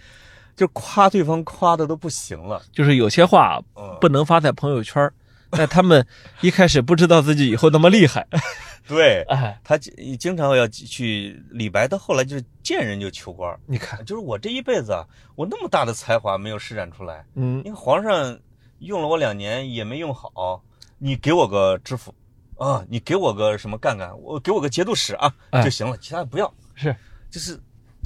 [0.56, 3.62] 就夸对方夸的都不行了，就是有些话
[4.02, 5.10] 不能发在朋友圈，
[5.58, 6.06] 但他们
[6.42, 8.28] 一开始不知道自己以后那么厉害。
[8.88, 13.60] 对，哎，他经常要去李白，到后来就是见人就求官。
[13.66, 18.40] 你看，就是我这一辈子啊，我那么大的才华没有施展出来，嗯，因为皇上
[18.80, 20.64] 用了我两年也没用好，
[20.98, 22.14] 你给我个知府
[22.58, 25.34] 啊，你给我个什么干干，我给我个节度使啊
[25.64, 26.54] 就行了，其他的不要。
[26.76, 26.96] 是，
[27.30, 27.60] 就是。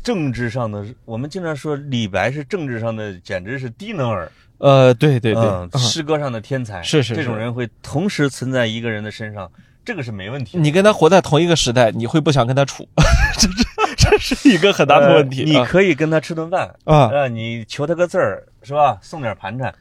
[0.03, 4.29] 政治上的，我们经常说李白是政治上的，简直是低能儿。
[4.63, 9.51] 呃，对对对，诗歌上的天才是是，这种人会同时存在一个人的身上，
[9.83, 10.57] 这个是没问题。
[10.57, 12.87] 你跟他活在同一个时代，你会不想跟他处？
[13.37, 15.43] 这这这是一个很大的问题。
[15.43, 18.97] 你可以跟他吃顿饭啊，你求他个字儿是吧？
[19.01, 19.75] 送点盘缠。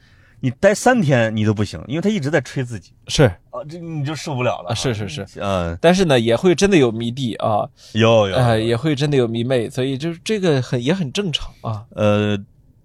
[0.45, 4.75] 你待三天你都不行，因为他一直在吹自己，是啊，这你就受不了了。
[4.75, 11.85] 是是是，嗯，但是呢，也会真的有迷弟啊，有有，也会真的有迷妹，所以就是这个很也很正常啊。
[11.95, 12.37] 呃，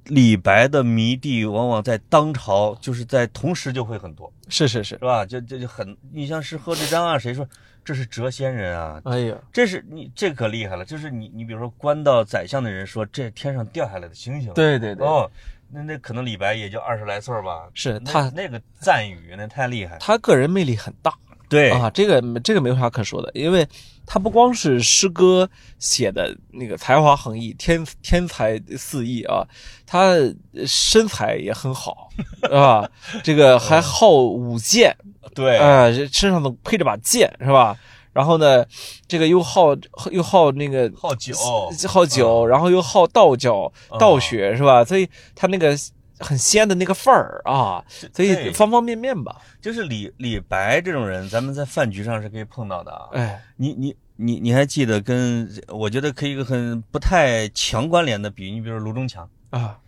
[0.07, 5.25] 李白的迷弟往往在当朝，就是在同时就会很多，是是是，是吧？
[5.25, 7.47] 就就就很，你像是贺知章啊，谁说
[7.83, 9.01] 这是谪仙人啊？
[9.05, 15.29] 哎呀，这是你这可厉害了，就是你你比如说官到宰相的人说这天上掉下来的星星，对对对，哦。
[15.69, 21.13] 那那可能李白也就二十来岁吧，是他那个赞誉那太厉害，他个人魅力很大，
[21.49, 23.67] 对啊，这个这个没有啥可说的，因为
[24.05, 29.47] 他不光是诗歌写的那个才华横溢、天天才四溢啊，
[29.85, 30.15] 他
[30.65, 32.09] 身材也很好，
[32.43, 32.89] 是吧？
[33.23, 34.95] 这个还好舞剑，
[35.33, 37.77] 对，啊，身上都配着把剑，是吧？
[38.13, 38.65] 然后呢，
[39.07, 39.75] 这个又好
[40.11, 41.35] 又好那个好酒，
[41.87, 44.83] 好酒，然后又好道教道学是吧？
[44.83, 45.77] 所以他那个
[46.19, 49.41] 很仙的那个范儿啊，所以方方面面吧。
[49.61, 53.09] 就是李李白这种人，咱们在饭局上是可以碰到的啊。
[53.13, 55.01] 哎，你你你你还记得？
[55.01, 59.79] 跟我觉得可以一个很不太强关联的比喻，你比如说卢中强啊，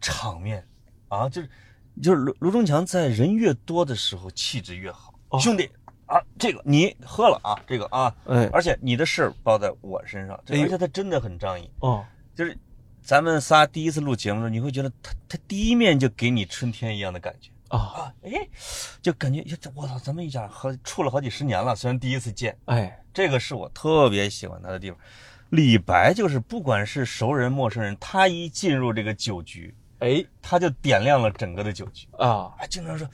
[0.00, 0.66] 场面
[1.08, 1.48] 啊，就是
[2.02, 5.68] 就是卢卢中强在人越多的时候气质越好，兄弟。
[6.06, 12.04] 啊，这个你喝了啊，这个啊，哎，而且你的事包在我身上，而且他真的很仗义哦。
[12.32, 12.56] 就是
[13.06, 17.50] 咱们仨第一次录节目的时候，你会觉得他他第一面就给你春天一样的感觉。
[17.68, 18.32] 啊，哎，
[19.00, 19.44] 就感觉
[19.76, 24.98] 我操，咱们一家和处了好几十年了，虽然第一次见，哎，这个是我特别喜欢他的地方。
[25.50, 32.08] 李白就是不管是熟人陌生人，他一进入这个酒局，哎，他就点亮了整个的酒局。
[32.18, 33.08] 啊，还经常说。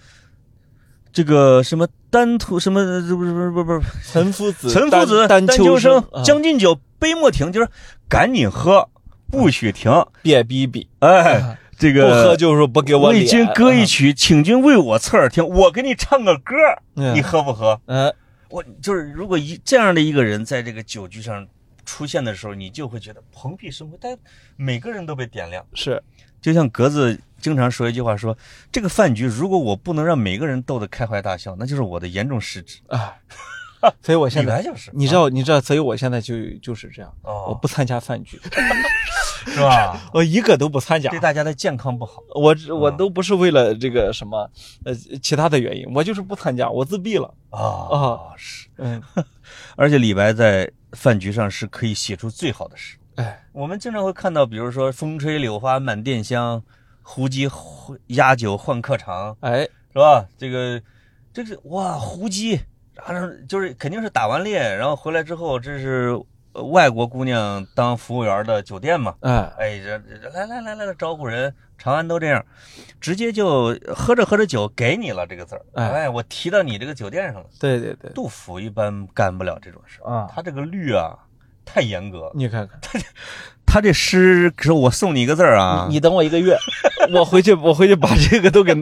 [1.12, 7.68] 这个什么丹徒什么不是不是不是不是陈夫子陈夫子丹丘生将进酒杯莫停，就是
[8.08, 8.88] 赶紧喝，
[9.32, 9.90] 不许停，
[10.20, 16.54] 别逼逼，哎，这个不喝就是不给我为君歌一曲，请君为我侧耳听，我给你唱个歌，
[16.92, 17.80] 你喝不喝？
[17.86, 18.14] 嗯，
[18.50, 21.48] 我就是如果一这样的一个人在这个酒局上
[21.86, 24.14] 出现的时候，你就会觉得蓬荜生辉，但
[24.56, 26.02] 每个人都被点亮，是，
[26.40, 27.18] 就像格子。
[27.40, 28.38] 经常说一句话，说
[28.70, 32.78] 这个饭局如果我不能让每个人逗得开怀大笑，那就是我的严重失职。
[32.86, 33.16] 啊。
[34.00, 38.40] 所以我现在 就是，你知道，你知道，所以我现在就就是这样，我不参加饭局，
[39.46, 39.98] 是吧？
[40.12, 42.22] 我一个都不参加，对大家的健康不好。
[42.34, 44.50] 我我都不是为了这个什么
[44.84, 49.02] 呃其他的原因，我就是不参加，我自闭了啊啊是嗯，
[49.76, 52.96] 而且李白在饭局上是可以写出最好的诗。
[53.16, 56.62] 哎，我们经常会看到，比如说风吹柳花满店香。
[57.04, 57.50] 胡姬
[58.06, 60.24] 压酒换客肠，哎，是吧？
[60.38, 60.80] 这个，
[61.32, 62.60] 这是哇，胡姬，
[62.94, 66.16] 然后就是肯定是打完猎，然后回来之后，这是
[66.52, 69.14] 外国姑娘当服务员的酒店嘛？
[69.20, 72.44] 哎，哎，这来来来来来招呼人，长安都这样，
[73.00, 77.46] 直接就喝着喝着酒给你了这个字儿，哎，我提到你这个酒店上了。
[77.58, 81.18] 对对对，杜甫一般干不了这种事啊，他这个律啊。
[81.64, 82.78] 太严格，你看看。
[82.82, 82.98] 他，
[83.64, 86.56] 他这诗说：“我送你一个字儿啊，你等我一个月，
[87.14, 88.74] 我回去，我回去把这个都给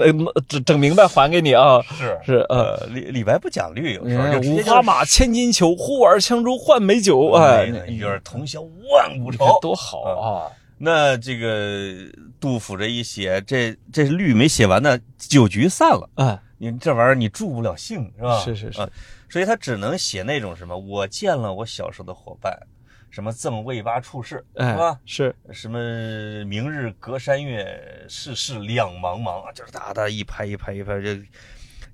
[0.49, 10.51] 整整明白还给你啊。”是是，呃，李李白不讲律，有时候五花马，千金裘，呼儿枪珠换美酒，哎，与尔同销万古愁，多好啊！
[10.83, 11.95] 那这个
[12.41, 18.39] 杜甫这一写，这这律没写完呢，酒局散了，哎，你这玩意儿你助不了兴，是吧？
[18.41, 18.87] 是是是。
[19.31, 22.55] 所以他只能写那种什么，我见了我小时候的伙伴，
[23.09, 25.01] 什么赠魏八处士，是吧？
[25.07, 25.79] 是什么
[26.45, 31.09] 明日隔山月，世事两茫茫啊，就是哒哒一拍一拍一拍，就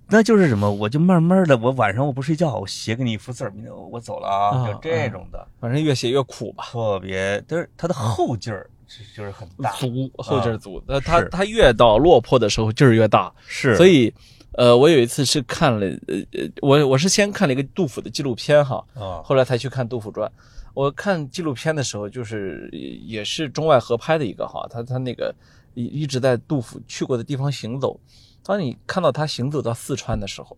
[0.08, 5.46] 那就是什么，我就慢慢的，我晚上我不睡觉，我写给你一幅字儿，明天我走了啊，就这种的。
[5.60, 8.68] 反正越写越苦吧，特别，但是他的后劲儿
[9.14, 10.82] 就是很大，足后劲儿足。
[10.88, 14.12] 那他他越到落魄的时候劲儿越大，是，所以。
[14.56, 20.26] 呃，我有一次是看了，呃呃，我我是先看了一个杜甫的纪录片哈，啊，后来才去看《杜甫传》。
[20.72, 25.34] 我看纪录片的时候，就是也是中外合拍的一个哈，他他那个
[25.74, 28.00] 一一直在杜甫去过的地方行走。
[28.42, 30.56] 当你看到他行走到四川的时候，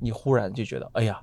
[0.00, 1.20] 你忽然就觉得，哎呀，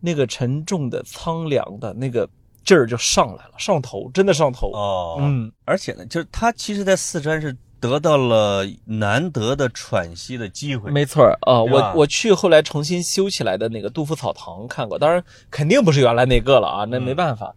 [0.00, 2.28] 那个沉重的、苍凉的那个
[2.64, 5.18] 劲儿就上来了，上头，真的上头哦。
[5.20, 7.56] 嗯，而且呢，就是他其实，在四川是。
[7.82, 17.52] 得到了难得的喘息的机会，没错啊，我我去后来重新修起来的那个杜甫草堂看过，当然肯定不是原来那个了啊，那没办法。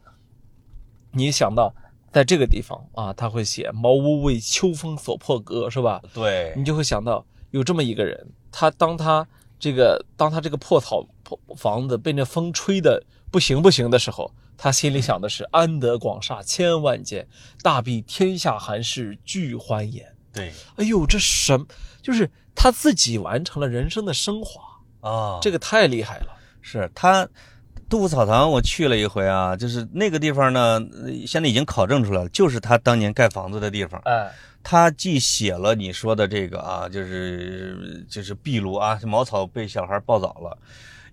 [1.11, 1.71] 你想到
[2.11, 6.01] 在这个地方啊，他会写“茅屋为秋风所破歌”，是吧？
[6.11, 9.27] 对，你就会想到有这么一个人，他当他
[9.59, 17.27] 这个当他这个破草破房子被那风吹的不行不行的时候，他心里想的是安得广厦千万间，
[17.61, 20.14] 大庇天下寒士俱欢颜。
[20.35, 21.65] 对，哎呦，这什
[22.01, 26.27] 就是他自己完成了人生的升华啊，这个太厉害了。
[26.61, 27.27] 是他。
[27.87, 30.81] 杜甫草堂我去了一回啊，就是那个地方呢，
[31.27, 34.01] 现在已经考证出来了，就是他当年盖房子的地方。
[34.05, 34.31] 哎，
[34.63, 40.57] 他既写了你说的这个啊，就是就是壁炉啊，茅草被小孩抱走了，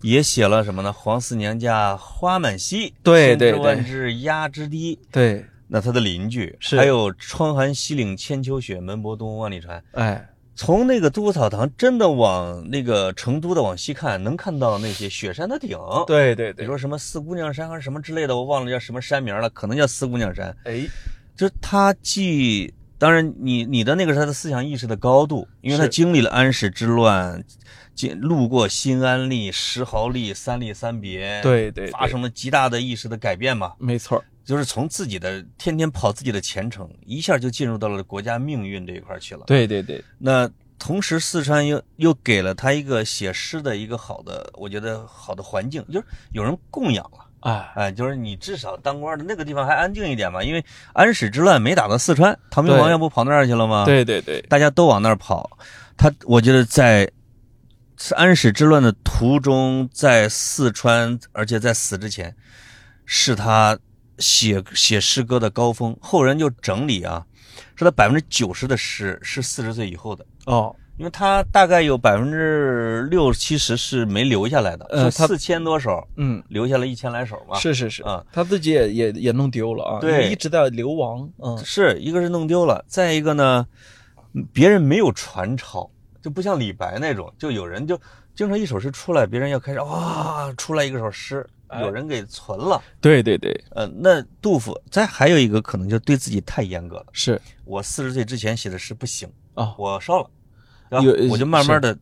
[0.01, 0.91] 也写了什么呢？
[0.91, 4.99] 黄四娘家花满蹊，对对对，万枝压枝低。
[5.11, 9.83] 对，那他的邻居是还有窗含西岭千秋雪，门泊东吴万里船。
[9.93, 10.29] 哎。
[10.55, 15.75] 从那个杜甫草堂真的往那个成都的往西看，能看到那些雪山的顶。
[16.05, 20.55] 对对对，比如说什么四姑娘山还是什么之类的，我忘了叫什么山名了，可能叫四姑娘山。
[20.65, 20.87] 哎，
[21.35, 27.43] 就是他既当然你你的那个是他的思想意识的高度，因为他经历了安史之乱，
[27.95, 33.73] 经路过新安吏、石壕吏、三吏三别，对对，发生了极大的意识的改变嘛。
[33.79, 34.23] 没错。
[34.43, 39.43] 就是从自己的天天跑自己的前程，一下就进入到了国家命运这一块去了。
[39.47, 47.19] 对对对，那同时四川又又给了他一个写诗的一个好的，我觉得好的环境，就是有人供养了。
[47.39, 53.85] 哎哎，就是你至少当官的那个地方还安静一点嘛，因为安史之乱没打到四川，唐明皇要不跑那儿去了吗？
[53.85, 55.57] 对对对，大家都往那儿跑。
[55.95, 57.09] 他我觉得在
[58.11, 62.35] 安史之乱的途中，在四川，而且在死之前，
[63.05, 63.79] 是他。
[64.19, 67.25] 写写诗歌的高峰，后人就整理啊，
[67.75, 83.65] 说他百分之九十的诗是四十岁以后的哦，因为他大概有百分之六七十是没留下来的，呃，四千多首，嗯，留下了一千来首吧，是是是啊，他自己也也也弄丢了啊，对，一直在流亡，嗯，是一个是弄丢了，再一个呢，
[84.53, 85.89] 别人没有传抄，
[86.21, 87.99] 就不像李白那种，就有人就
[88.35, 91.45] 经常一首诗出来，别人要开始哇出来一个首诗。
[91.81, 97.41] 有人给存了，对对对，呃，那杜甫再还有一个可能就对自己太严格了，是。
[97.65, 100.29] 我四十岁之前写的诗不行啊，我烧了，
[101.01, 101.97] 有我就慢慢的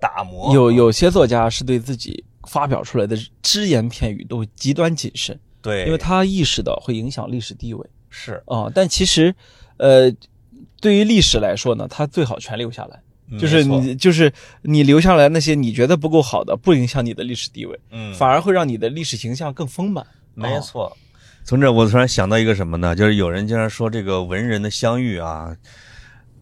[0.00, 0.54] 打磨。
[0.54, 8.42] 有有些作家是对自己发表出来的只言片语都极端谨慎，对，因为他意识到会影响历史地位，是。
[8.46, 9.34] 啊，但其实，
[9.76, 10.10] 呃，
[10.80, 13.02] 对于历史来说呢，他最好全留下来。
[13.38, 14.30] 就是你，就是
[14.60, 20.06] 你留下来那些你觉得不够好的，不影响你的历史地位，嗯，反而会让你的历史形象更丰满。
[20.34, 20.94] 没错，
[21.42, 22.94] 从这我突然想到一个什么呢？
[22.94, 25.56] 就是有人经常说这个文人的相遇啊，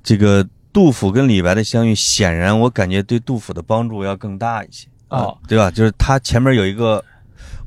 [0.02, 5.70] 这个杜甫跟李白的相遇，显然我感觉对杜甫的帮助要更大一些啊，对吧？
[5.70, 7.04] 就是他前面有一个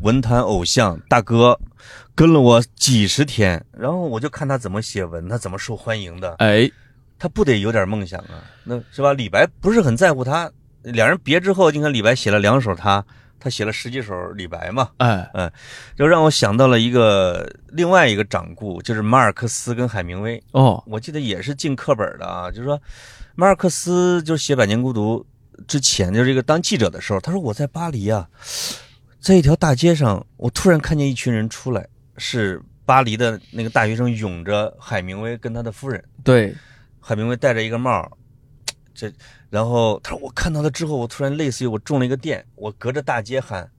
[0.01, 1.57] 文坛偶像大哥，
[2.13, 6.69] 跟了我几十天，然后我就看他怎么写文，他怎么受欢迎的，哎。
[7.17, 8.43] 他不得有点梦想啊？
[8.63, 9.13] 那是吧？
[9.13, 10.51] 李白不是很在乎他。
[10.81, 13.01] 两人别之后，你看李白写了两首他，
[13.39, 14.89] 他写了十几首李白嘛。
[14.97, 15.49] 哎哎，
[15.95, 20.43] 就让我想到了一个另外一个掌故，就是马尔克斯跟海明威。
[20.51, 22.51] 哦，我记得也是进课本的啊。
[22.51, 22.77] 就是说，
[23.35, 25.25] 马尔克斯就写《百年孤独》
[25.65, 28.27] 之前，就是一个当记者的时候，他说我在巴黎啊，
[29.21, 36.03] 在一条大街上，我突然看见一群人出来，是巴黎的那个大学生拥着海明威跟他的夫人。
[36.25, 36.53] 对。
[37.05, 38.09] 海明威戴着一个帽，
[38.93, 39.11] 这，
[39.49, 43.69] 然后他说：“我看到他之后，我突然类似于我中了一个电，我隔着大街喊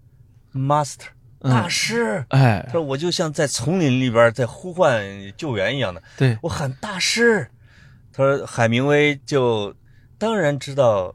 [0.52, 1.06] ，master
[1.40, 5.02] 大师，哎，他说我就像在丛林里边在呼唤
[5.38, 6.38] 救援一样的，对。
[6.42, 7.50] 我喊大师。
[8.12, 9.74] 他说海明威就
[10.18, 11.14] 当然知道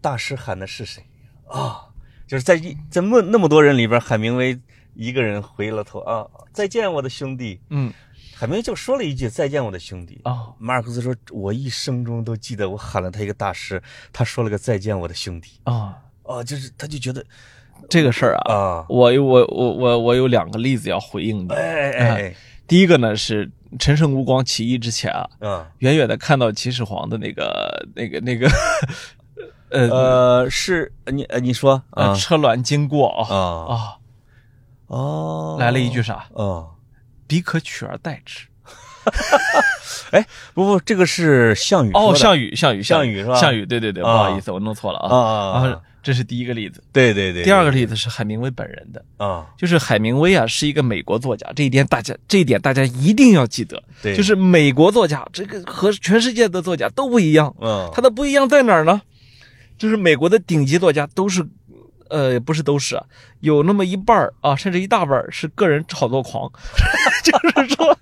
[0.00, 1.04] 大师喊的是谁。
[1.46, 1.86] 啊，
[2.26, 2.58] 就是在
[2.90, 4.60] 在那那么多人里边，海明威
[4.94, 7.92] 一个人回了头啊，再见我的兄弟，嗯。”
[8.38, 17.24] 海明威就说了一句：“再见，我的兄弟。”啊，马尔克斯说：“我一生中都记得我喊了他一个大师，他说了个再见，我的兄弟。”啊，哦，就是他就觉得
[17.88, 21.48] 这个事儿啊，啊，我我我我我有两个例子要回应你。
[21.52, 22.36] 哎哎哎，
[22.68, 28.48] 第一个呢是陈胜吴广起义之前啊，嗯，远远的看到秦始皇的那个那个那个，
[29.70, 33.98] 呃呃，是你呃你说啊，车銮经过啊啊，
[34.86, 36.28] 哦，来了一句啥？
[36.36, 36.64] 嗯。
[37.28, 38.46] 彼可取而代之，
[40.10, 43.36] 哎，不不，这个是项羽哦，项羽，项羽，项羽是吧？
[43.36, 45.80] 项羽，对对对，不好意思，我弄错了啊啊！
[46.02, 47.44] 这是第一个例子，对对对。
[47.44, 59.02] 第二个例子是海明威本人的啊，就是海明威啊，是一个美国作家，这一点大家这一点大家一定要记得，对，就是美国作家这个和全世界的作家都不一样，嗯，他的不一样在哪儿呢？
[59.76, 61.46] 就是美国的顶级作家都是。
[62.10, 63.04] 呃，不是都是啊，
[63.40, 66.50] 有那么一半儿啊，甚至一大半儿是个人炒作狂，
[67.24, 67.32] 就
[67.62, 67.98] 是说，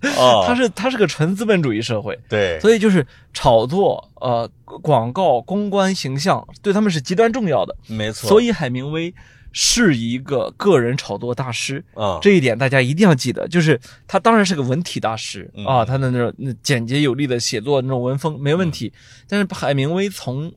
[0.47, 8.29] 他是他是个纯资本主义社会，对，所以就是炒作呃广告公关形象对他们是极端重要的，没错。
[8.29, 9.13] 所以海明威
[9.53, 11.85] 是一个个人炒作大师。
[11.95, 13.49] 啊，这一点大家一定要记得。
[13.49, 15.51] 就是他当然是个文体大师。
[15.67, 18.93] 啊，他的那种那简洁有力的写作那种文风没问题，
[19.29, 20.53] 但是海明威从。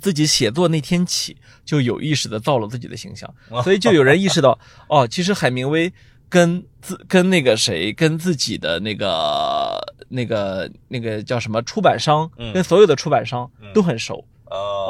[0.00, 3.32] 自己写作那天起，就有意识的造了自己的形象，
[3.62, 4.58] 所以就有人意识到，
[4.88, 5.92] 哦，其实海明威
[6.28, 9.78] 跟自跟那个谁，跟自己的那个
[10.08, 14.24] 那个那个叫什么出版商，跟所有的出版商都很熟，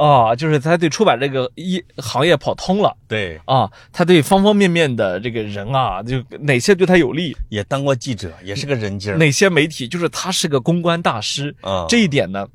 [0.01, 12.49] 啊，就是他对出版这个一行业跑通了，对，啊，他对方方面面的这个人啊，就哪些对他有利，也当过记者，也是个人精，哪些媒体，就是他是个公关大师，啊，这一点呢，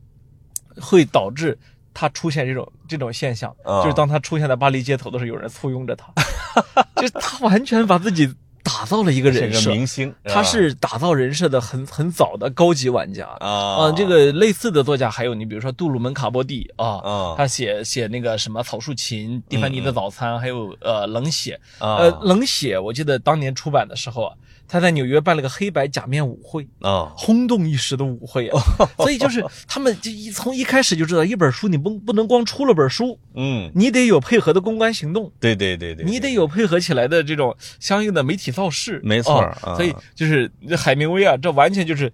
[0.82, 1.58] 会导致。
[1.94, 6.14] 他出现这种这种现象，就是当他出现在巴黎街头的时候，有人簇拥着他，
[7.02, 8.34] 就他完全把自己
[8.64, 10.14] 打造了一个人设，明星。
[10.26, 13.26] 他是打造人设的很很早的高级玩家。
[13.40, 13.92] 啊。
[13.92, 24.36] 这个类似的作家还有你，比如说杜鲁门卡波蒂啊，他写写那个什么草树琴、蒂凡尼的早餐，还有呃冷血，呃冷血，我记得当年出版的时候啊。
[24.70, 28.62] 他在纽约办了个黑白假面舞会啊，轰动一时的舞会啊，
[28.98, 39.44] 所以就是他们就一从一开始就知道，一本书你不不能光出了本书，嗯，你得有配合的公关行动，对对对对，你得有配合起来的这种相应的媒体造势，没错，
[39.76, 42.14] 所以就是海明威啊，这完全就是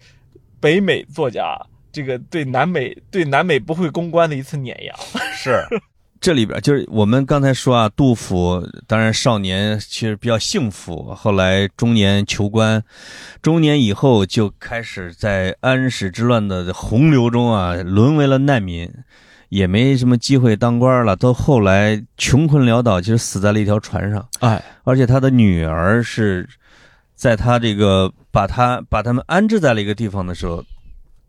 [0.62, 1.60] 北美作家
[1.92, 4.96] 这个对南美对南美不会公关的一次碾压，
[5.36, 5.62] 是。
[6.26, 12.84] 这里边就是我们刚才说啊，杜甫当然少年其实比较幸福，后来中年求官，
[13.44, 18.92] 中年以后就开始在安史之乱的洪流中啊，沦为了难民，
[19.50, 21.16] 也没什么机会当官了。
[21.16, 24.28] 到后来穷困潦倒，其实死在了一条船上。
[24.40, 26.50] 哎，而且他的女儿是
[27.14, 30.66] 在他这个把他把他们安置在了一个地方的时候。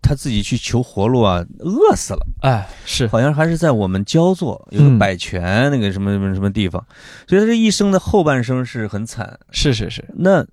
[0.06, 2.24] 他自己去求活路啊，饿死了。
[2.42, 6.86] 哎，是，好像还是在我们焦作有个百泉那个什么什么什么地方，
[7.26, 9.36] 所以他这一生的后半生是很惨。
[9.50, 10.04] 是是是。
[10.14, 10.44] 那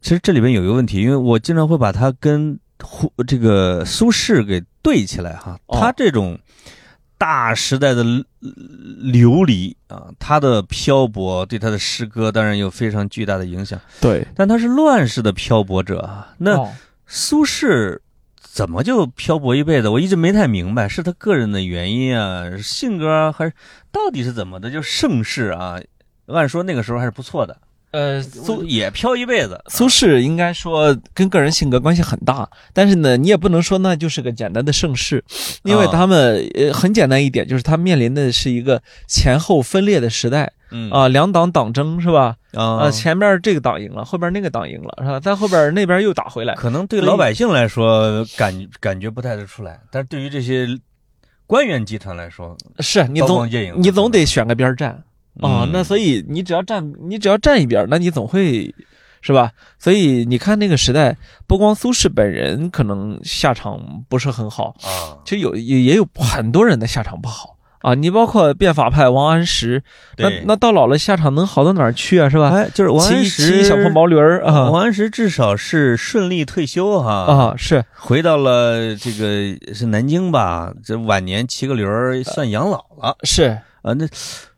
[0.00, 5.58] 其实这里边有一个问题，因为我经常会把他跟胡这个苏轼给对起来哈。
[5.66, 6.38] 他这种
[7.18, 8.04] 大时代的
[9.00, 13.80] 流离啊，他的漂泊对他的诗歌当然有非常巨大的影响。
[14.00, 16.34] 对，但他是乱世的漂泊者啊。
[16.38, 16.72] 那
[17.04, 17.98] 苏轼。
[18.52, 19.88] 怎么就漂泊一辈子？
[19.88, 23.54] 我一直没太明白，是他个人的原因啊，性格还是
[23.90, 24.70] 到底是怎么的？
[24.70, 25.80] 就盛世啊，
[26.26, 27.56] 按说那个时候还是不错的。
[27.92, 29.62] 呃，苏也飘一辈子。
[29.68, 35.22] 苏轼应该说跟个人性格关系很大，但是呢，你也不能说那就是个简单的盛世，
[35.62, 40.52] 因为他们呃很简单一点，就是他面临的是一个前后分裂的时代。
[40.74, 42.34] 嗯啊，两党党争是吧？
[42.54, 45.20] 啊，前面这个党赢了，后边那个党赢了，是吧？
[45.20, 50.66] 在后边那边又打回来，可能对老百姓来说感感觉不太得出来，但是对于这些
[51.46, 55.04] 官员集团来说，是你总你总得选个边站
[55.40, 55.68] 啊。
[55.72, 58.74] 那所以你只要站，你只要站一边，那你总会
[59.20, 59.52] 是吧？
[59.78, 61.16] 所以你看那个时代，
[61.46, 67.56] 不光苏轼本人可能下场不是很好啊，其实有也也有很多人的下场不好。
[67.82, 69.82] 啊，你包括变法派王安石，
[70.16, 72.28] 那那到老了下场能好到哪儿去啊？
[72.28, 72.50] 是吧？
[72.50, 74.70] 哎，就是王安石骑小破毛驴儿啊。
[74.70, 80.72] 王安石至少是顺利退休哈啊，是回到了这个是南京吧？
[80.84, 84.06] 这晚年骑个驴儿算养老了，是啊那。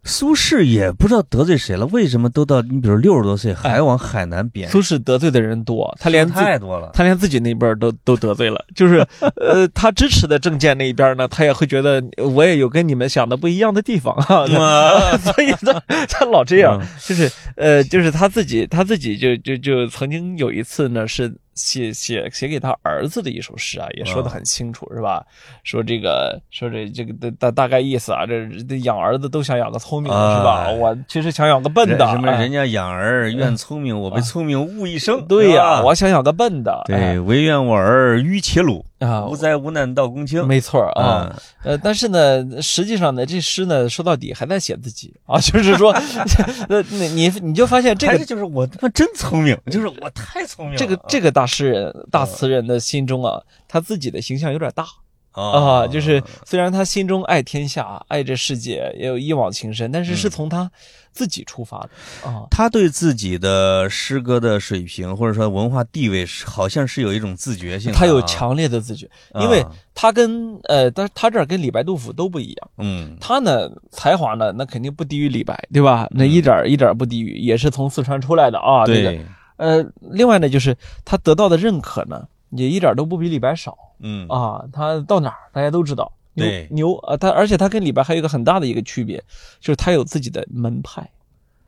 [0.05, 4.69] 苏轼也不知道得罪谁了，为什么都到你比如六十多岁还往海南贬？
[4.69, 8.65] 苏轼得罪的人多，他连太多了，他连自己那边都都得罪了。
[8.75, 21.35] 就是 呃，他支持的政见那一边呢，他也会觉得我也有跟你们想的不一样的地方啊， 所以他他老这样，就是呃，就是他自己他自己就就就曾经有一次呢是。
[21.55, 25.25] 写写写给他儿子的一首诗啊，也说的很清楚，是吧？
[25.63, 30.71] 说这个说这这个大大概意思啊，这养儿子都想养个聪明的，是吧？
[30.71, 32.07] 我其实想养个笨的。
[32.11, 35.25] 什么人家养儿愿聪明，我被聪明误一生。
[35.27, 36.83] 对呀，我想养个笨的。
[36.87, 38.85] 对，唯愿我儿愚且鲁。
[39.01, 41.31] 啊，无灾无难到公卿，没错啊。
[41.63, 45.93] 呃，但是呢，实际上呢，这诗呢，说到底还在写自己 啊，就是说，
[46.71, 50.79] 呃，你你你就发现这个就是我他妈真聪明， 就是我太聪明了。
[50.79, 54.87] 这个这个大诗人、大词人的心中啊，他自己的形象有点大。
[55.35, 60.71] 啊，就是虽然他心中爱天下，爱这世界，也有一往情深，但是是从他
[61.13, 61.91] 自己出发的
[62.29, 62.47] 啊。
[62.51, 67.93] 他对自己的诗歌的水平或者说文化地位，好像是有一种自觉性。
[67.93, 69.11] 他有强烈的自觉，
[69.41, 69.65] 因为
[69.95, 72.71] 他跟呃，他他这儿跟李白、杜甫都不一样。
[72.79, 76.07] 嗯，他呢才华呢，那肯定不低于李白，对吧？
[76.11, 78.87] 那一点一点不低于，也是从四川出来的啊。
[78.87, 79.21] 对。
[79.57, 82.27] 呃，另外呢，就是他得到的认可呢，
[82.57, 83.77] 也一点都不比李白少。
[84.01, 89.23] 嗯啊，他到哪儿大家都知道，牛对牛啊，他而且他跟李白还有一个很大的一个区别，
[89.61, 91.09] 就是他有自己的门派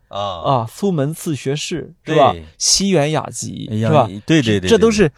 [0.08, 2.34] 啊啊，苏门四学士是吧？
[2.58, 4.06] 西园雅集是吧？
[4.26, 5.10] 对对对，对这都是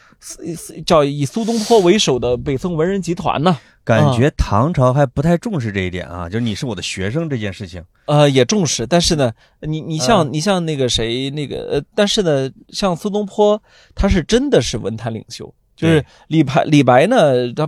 [0.87, 3.59] 叫以苏东坡为首的北宋文人集团呢。
[3.85, 7.83] 感觉唐朝还不太重视这一点啊，就是你是我的学生这件事情。
[8.05, 13.63] 呃，也重视，但是呢，你你像、嗯你像那个谁那个呃，但是呢，像苏东坡，
[13.95, 17.67] 他是真的是文坛领袖，就是李白李白呢，他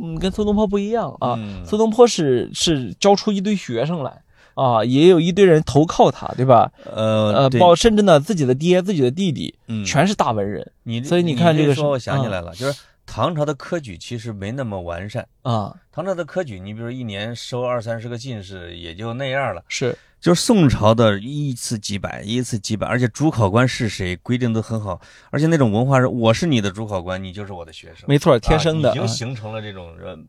[0.00, 4.22] 嗯跟苏东坡不一样啊，嗯苏东坡是是教出一堆学生来
[4.60, 6.70] 啊，也有一堆人投靠他，对吧？
[6.84, 15.26] 呃呃，对包甚至呢自己的爹、自己的弟弟，嗯全是大文人你所以你你看这个是说，我想起嗯来了，就是唐朝的科举其实没那么完善。
[15.42, 19.62] 啊，唐朝的科举，你比如一年收二三十个进士，也就那样了。
[19.66, 25.00] 是就是宋朝的一次几百，一次几百，而且主考官是谁规定都很好，
[25.30, 28.90] 而且那种文化是我是你的主考官，你就是我的学生，没错，天生的。
[28.90, 30.26] 啊已经啊形成了这种人。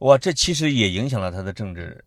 [0.00, 2.02] 哇，这其实也影响了他的政治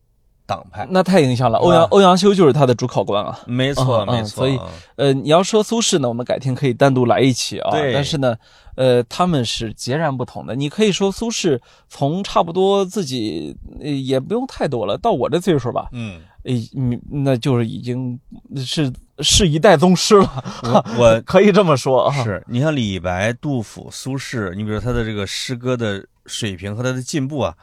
[0.46, 0.88] 党派。
[0.90, 3.40] 那太影响了，欧阳啊欧阳修就是他的主考官啊。
[3.46, 4.28] 没错，没错。
[4.28, 4.60] 所以
[4.96, 7.72] 呃，你要说苏轼呢，我们改天可以单独来一期啊。
[7.72, 8.36] 对但是呢，
[8.76, 10.56] 呃，他们是截然不同的。
[10.56, 18.20] 你可以说苏轼从差不多自己呃也不用太多了，到我这岁数吧，嗯，诶，嗯，那就是已经
[18.58, 22.24] 是是一代宗师了，我我 可以这么说啊。
[22.24, 27.54] 是你像李白、杜甫、苏轼，你比如他的这个诗歌的水平和他的进步啊，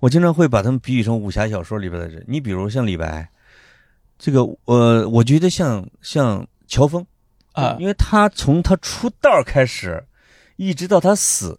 [0.00, 2.24] 我经常会把他们比喻成武侠小说里边的人。
[2.28, 3.30] 你比如像李白，
[4.18, 7.06] 这个呃，我觉得像像乔峰
[7.52, 7.76] 啊。
[7.78, 10.04] 因为他从他出道开始，
[10.56, 11.58] 一直到他死，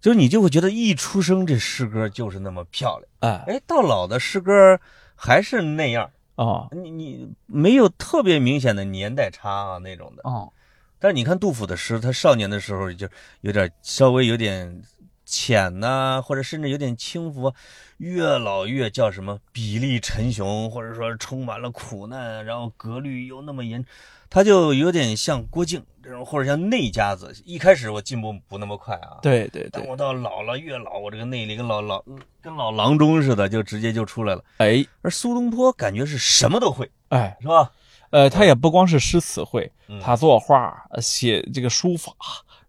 [0.00, 3.44] 就是你就会觉得一出生这诗歌就是那么漂亮，啊。
[3.46, 4.80] 哎，到老的诗歌
[5.14, 6.68] 还是那样，哦。
[6.72, 10.22] 你你没有特别明显的年代差啊那种的。
[10.24, 10.52] 哦。
[11.00, 13.08] 但是你看杜甫的诗，他少年的时候就
[13.42, 14.82] 有点稍微有点
[15.28, 17.52] 浅呐、或者甚至有点轻浮，
[17.98, 23.84] 越老越叫什么比例沉雄，或者说充满了苦难，然后格律又那么严，
[24.30, 27.30] 他就有点像郭靖这种，或者像内家子。
[27.44, 32.02] 一开始我进步不那么快啊，对对对，等我到老了越老，我这个内力跟老老
[32.40, 34.42] 跟老郎中似的，就直接就出来了。
[34.56, 37.70] 哎而苏东坡感觉是什么都会，哎，是吧？
[38.10, 42.10] 呃，他也不光是诗词会，嗯他作画、呃写这个书法，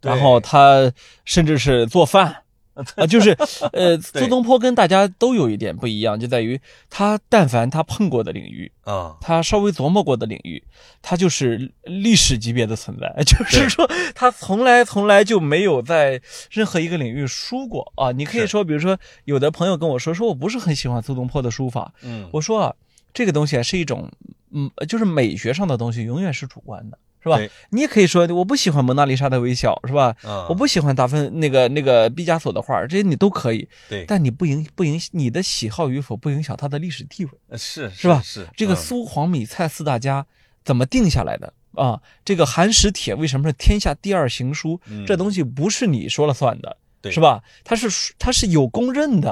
[0.01, 0.91] 然后他
[1.23, 2.43] 甚至是做饭。
[2.95, 3.35] 啊，就是，
[3.73, 6.59] 呃， 苏东坡跟大家都有一点不一样，就在于
[6.89, 10.63] 他但凡他碰过的领域，啊，他稍微琢磨过的领域，
[11.01, 13.13] 他就是历史级别的存在。
[13.23, 16.21] 就是说，他从来从来就没有在
[16.51, 17.91] 任何一个领域输过。
[17.95, 18.11] 啊。
[18.11, 22.75] 你可以说，比如说，有的朋友跟我说，说我不是很喜欢苏东坡的书法，嗯，我说啊，
[23.13, 24.09] 这个东西啊是一种，
[24.51, 27.39] 嗯，就是美学上的东西，永远是主观的，是吧？
[27.69, 30.15] 你也可以说我不喜欢蒙娜丽莎的微笑，是吧？
[30.23, 37.31] 啊我不喜欢达芬那个那个毕加索的画，这些你都可以，对，但你不影不影你的喜好与否不影响它的历史地位。
[37.49, 40.25] 呃是是吧是这个嗯苏黄米蔡四大家
[40.63, 41.99] 怎么定下来的啊？
[42.23, 44.79] 这个寒食帖为什么是天下第二行书？
[44.87, 47.41] 嗯这东西不是你说了算的，对是吧？
[47.63, 49.31] 它是它是有公认的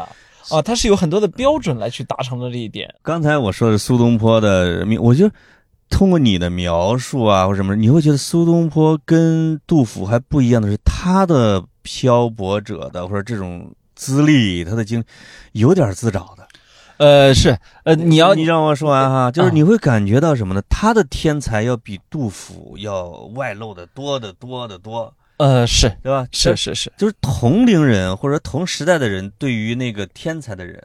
[0.50, 2.94] 啊，它是有很多的标准来去达成的这一点。
[3.02, 5.30] 刚才我说的苏东坡的名，我就
[5.90, 15.04] 通过你的描述啊或者什么，你会觉得苏东坡跟杜甫还不一样的是，他的漂泊者的或者这种资历，他的经
[15.54, 16.48] 有点自找的。
[16.98, 20.62] 呃，是呃，你要你让我说完哈，就是啊你会感觉到什么呢？
[20.68, 26.28] 他的天才要比杜甫要外露的多得多得多，呃是对吧？
[26.32, 30.84] 是是是，就是同龄人或者同时代的人对于那个天才的人，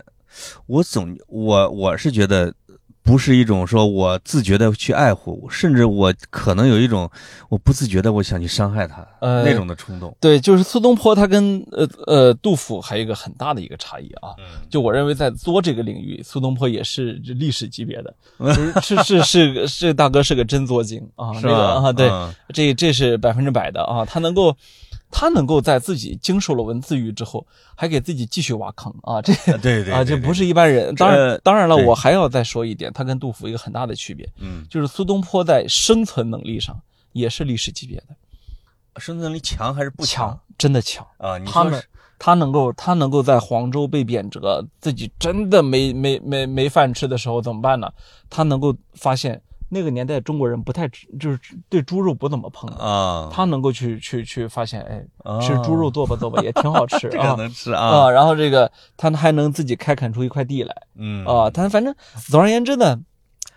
[0.67, 2.53] 我总我我是觉得
[3.05, 7.11] 不是一种说我自觉的去爱护，甚至我可能有一种
[7.49, 10.17] 我不自觉的我想去伤害他、呃那种的冲动。
[10.21, 14.31] 对，就是苏东坡他跟呃呃杜甫还有一个很大的一个差异啊。
[14.39, 18.15] 嗯，就我认为，在作这个领域，苏东坡也是历史级别的，
[18.81, 21.89] 是是是是大哥是个真作精啊，这个是吧？
[21.89, 24.57] 啊，对，嗯这这是百分之百的啊，他能够，
[25.13, 27.47] 他能够在自己经受了文字狱之后，
[27.77, 30.93] 还给自己继续挖坑啊，这对对啊， 这不是一般人。
[30.95, 36.75] 当然，当然了，我还要再说一点，他跟杜甫一个很大的区别，嗯，就是苏东坡在生存能力上
[37.13, 38.07] 也是历史级别的
[38.97, 41.07] 生存能力强还是不强，真的强。
[41.19, 41.37] 啊？
[41.39, 41.83] 你他们
[42.19, 47.93] 他能够他能够在黄州被贬谪，自己真的没没没没饭吃的时候怎么办呢？
[48.31, 49.41] 他能够发现
[49.75, 51.39] 那个年代中国人不太吃就是
[51.71, 53.31] 对猪肉不怎么碰，啊？
[53.33, 58.11] 他能够去去去发现，哎，啊吃猪肉剁吧剁吧也挺好吃 这啊个能吃啊，啊？
[58.11, 61.95] 然后这个他还能自己开垦出一块地来嗯啊，他反正
[62.29, 63.01] 总而言之呢，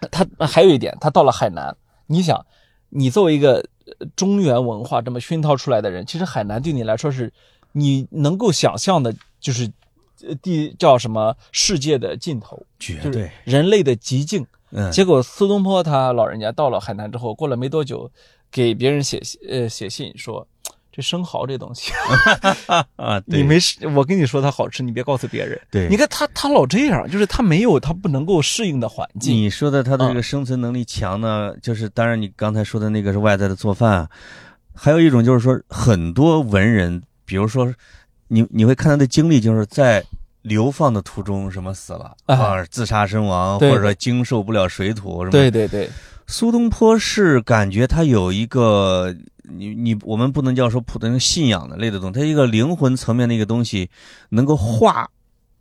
[0.09, 1.75] 他还有一点，他到了海南，
[2.07, 2.45] 你想，
[2.91, 3.65] 你作为一个
[4.15, 7.33] 中原文化这么熏陶出来的人，其实海南对你来说是
[7.73, 9.69] 你能够想象的，就是
[10.41, 14.45] 地叫什么世界的尽头，绝对人类的极境。
[14.71, 18.11] 嗯，结果苏东坡他老人家到了海南之后，过了没多久，
[18.51, 20.47] 给别人写呃写信说。
[20.91, 21.91] 这生蚝这东西
[22.95, 25.59] 啊，你没事，我跟你说它好吃，你别告诉别人。
[25.69, 29.35] 对，你看他他老这样，就是他没有他不能够适应的环境。
[29.35, 34.09] 你说的他的这个生存能力强呢，就是当然你刚才说的那个是外在的做饭，
[34.73, 37.73] 还有一种就是说很多文人，比如说
[38.27, 40.03] 你你会看他的经历，就是在
[40.41, 45.31] 流放的途中什么死了啊，自杀身亡，或者说经受不了水土什么。
[45.31, 45.89] 对对对，
[46.27, 49.15] 苏东坡是感觉他有一个。
[49.47, 53.87] 你你我们不能叫说普通信仰的类的东西，他一个灵魂层面的一个东西，
[54.29, 55.07] 能够化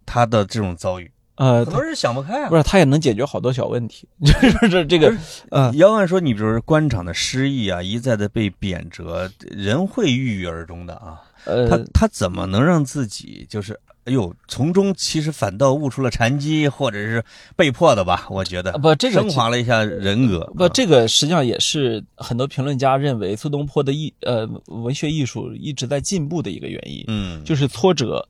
[0.07, 1.11] 他的这种遭遇。
[1.35, 5.15] 呃，很多人想不开啊，不是他也能解决好多小问题， 就是这个。
[5.51, 11.21] 呃，要按说，你比如说官场的失意啊，一再的被贬谪，人会郁郁而终的啊。
[11.45, 13.78] 呃，他他怎么能让自己就是？
[14.07, 17.24] 哎呦，从中其实反倒悟出了禅机，或者是
[17.57, 18.26] 被迫的吧？
[18.28, 20.45] 我觉得不，这个升华了一下人格。
[20.59, 27.03] 不，这个实际上也是很多评论家认为苏东坡的艺呃文学艺术一直在进步的一个原因。
[27.07, 28.28] 嗯，就是挫折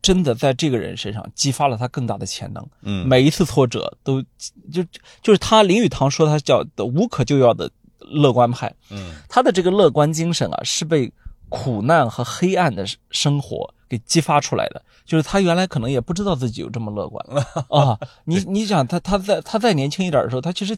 [0.00, 2.66] 真的在这个人身上激发了他更大的潜能。
[2.80, 4.22] 嗯，每一次挫折都
[4.72, 4.82] 就
[5.20, 8.74] 就是他林语堂说他叫的无可救药的乐观派。
[8.88, 11.12] 嗯，他的这个乐观精神啊，是被
[11.52, 14.82] 苦难和黑暗的生活给激发出来的。
[15.04, 17.22] 就是他原来可能也不知道自己有这么乐观
[17.68, 17.98] 啊！
[18.24, 20.74] 你你想他他在他再年轻一点的时候，他其实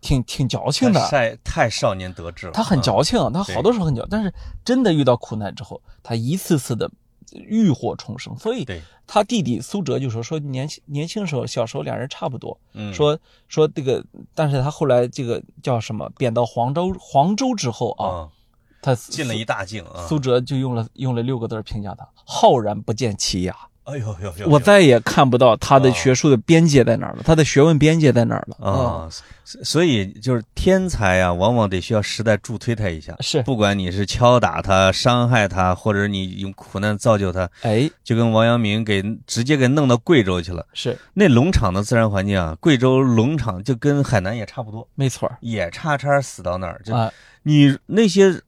[0.00, 2.52] 挺挺矫情的，太太少年得志了。
[2.52, 6.90] 他很矫情，他好多时候很矫，但是真的遇到苦难之后，他一次次的
[7.30, 8.36] 浴火重生。
[8.36, 8.64] 所以，
[9.06, 12.58] 他弟弟苏辙就说说年轻年轻时候小时候两人差不多，
[12.92, 14.04] 说说这个，
[14.34, 18.28] 但是他后来这个叫什么贬到黄州黄州之后啊。
[18.80, 20.06] 他进了一大境啊！
[20.08, 23.52] 苏辙就用了用了六个字评价他：浩然不见其涯。
[23.84, 24.48] 哎呦呦呦！
[24.50, 29.08] 我再也看不到他的学术的边界在哪儿了，他的学问边界在哪儿了啊！
[29.44, 33.16] 所以就是天才啊，往往得需要时代助推他一下。
[33.20, 40.66] 是，不管你是敲打他、伤害他，或者你用苦难造就他，哎，就跟王阳明给直接给弄到贵州去了。
[40.74, 46.78] 是，那农场的自然环境啊，贵州农场就跟海南也差不多，没错，也叉叉死到那儿。
[46.84, 46.92] 就
[47.42, 48.38] 你那些。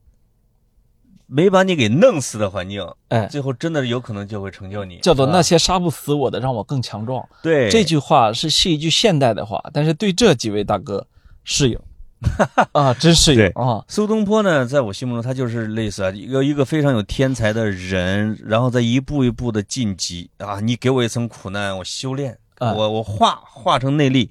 [1.33, 4.97] 没把你给弄死的环境，哎，最后真的有可能就会成就你。
[4.97, 7.25] 叫做那些杀不死我的，让我更强壮。
[7.41, 11.07] 对，这句话是是一句现代的话，但是对这几位大哥
[11.45, 11.79] 适应
[12.73, 13.81] 啊，真适应啊。
[13.87, 20.59] 苏东坡呢，在我心目中，他就是类似啊，一个一个非常有天才的人，然后再一步一步的晋级啊。
[20.59, 24.29] 你给我一层苦难，我修炼，我我化化成内力，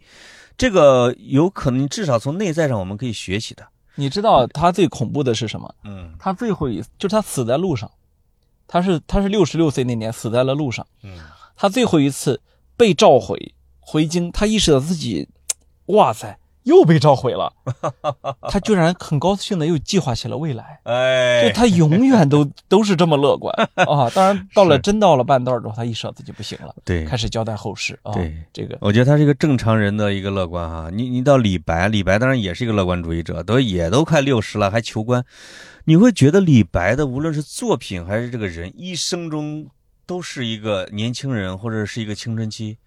[0.58, 3.64] 这个有可能至少从内在上我们可以学习的。
[4.00, 5.74] 你知道他最恐怖的是什么？
[5.84, 7.90] 嗯，他最后一次就是他死在路上，
[8.66, 10.86] 他是他是六十六岁那年死在了路上。
[11.02, 11.18] 嗯，
[11.54, 12.40] 他最后一次
[12.76, 15.28] 被召回回京，他意识到自己，
[15.86, 16.38] 哇塞。
[16.70, 17.52] 又被召回了，
[18.48, 20.80] 他居然很高兴的又计划起了未来。
[20.84, 24.08] 哎，就他永远都 都是这么乐观 啊！
[24.14, 28.12] 当然，到了真到了半道之后，他意识到自己不行了，对，开始交代后事啊。
[28.12, 30.88] 对，这个我觉得他是一个正常人的一个乐观哈。
[30.92, 35.24] 你你到李白，李白当然也是一个乐观主义者，都也都快六十了还求官，
[35.84, 39.66] 你会觉得李白的无论是作品还是这个人，一生中
[40.06, 42.78] 都是一个年轻人或者是一个青春期，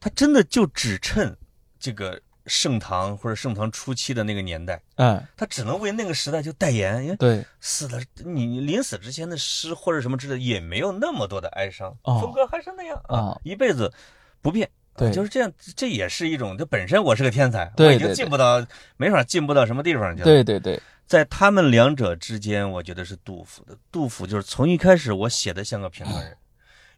[0.00, 1.36] 他真的就只趁
[1.78, 2.18] 这个。
[2.46, 7.44] 盛唐或者盛唐初期的那个年代，哎，他只能为那个时代就代言，因为对。
[7.60, 13.92] 死了，你临死之前的诗或者什么之类，也没有那么多的哀伤，风格还是那样啊，一辈子
[14.40, 18.66] 不变，对，就是这样，这也是一种，这本身我是个天才，我已经进步到
[18.96, 26.36] 没法进步到什么地方去了，对对对，在他们两者之间，我觉得是杜甫的，杜甫就是从一开始我写的像个平凡人，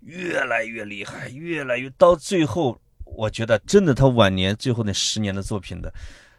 [0.00, 2.80] 越来越厉害，越来越到最后。
[3.04, 5.92] 我觉得真的，他晚年最后那十年的作品的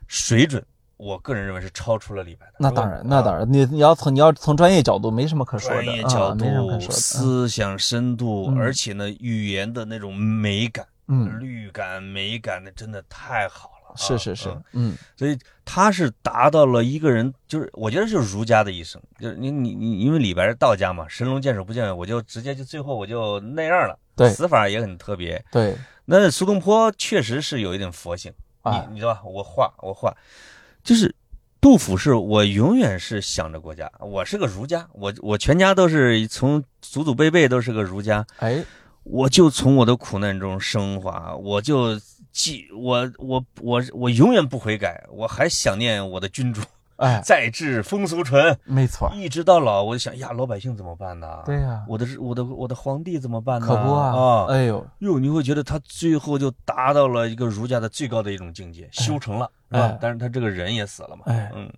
[0.07, 0.63] 水准，
[0.97, 2.53] 我个人认为是超出了李白的。
[2.59, 5.83] 那当然，那当然，你你要从你要从专业角度，没什么可说的。
[5.83, 6.91] 专业角度，可说的。
[6.91, 13.95] 思想深度，而且呢，语言的那种美感，嗯，律感、美感，那真的太好了。
[13.95, 23.95] 是是是，嗯，所以他是达到了一个人，就是我觉得就是儒家的一生，就是你你你，因为李白是道家嘛，神龙见首不见尾，我就直接就最后我就那样了。
[24.15, 25.43] 对，死法也很特别。
[25.51, 25.75] 对。
[26.05, 29.21] 那苏东坡确实是有一点佛性啊，你知道吧？
[29.25, 30.15] 我画我画，
[30.83, 31.13] 就是
[31.61, 38.63] 杜甫是我永远是想着国家，我是个儒家，我我全家都是从祖祖辈辈都是个儒家，哎，
[39.03, 41.97] 我就从我的苦难中升华，我就
[42.31, 46.61] 记我我我我永远不悔改，我还想念我的君主。
[47.03, 49.11] 哎，再制风俗淳，没错。
[49.13, 51.43] 一直到老，我就想呀，老百姓怎么办呢？
[51.45, 53.67] 对呀，我的我的我的皇帝怎么办呢？
[53.67, 54.15] 可不啊！
[54.15, 59.97] 啊，哎呦哟，你会觉得他最后就达到了一个儒家的最高的一种境界，修成了，是吧？
[59.99, 61.23] 但是他这个人也死了嘛。
[61.25, 61.69] 哎，嗯，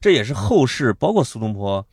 [0.00, 1.86] 这也是后世包括苏东坡，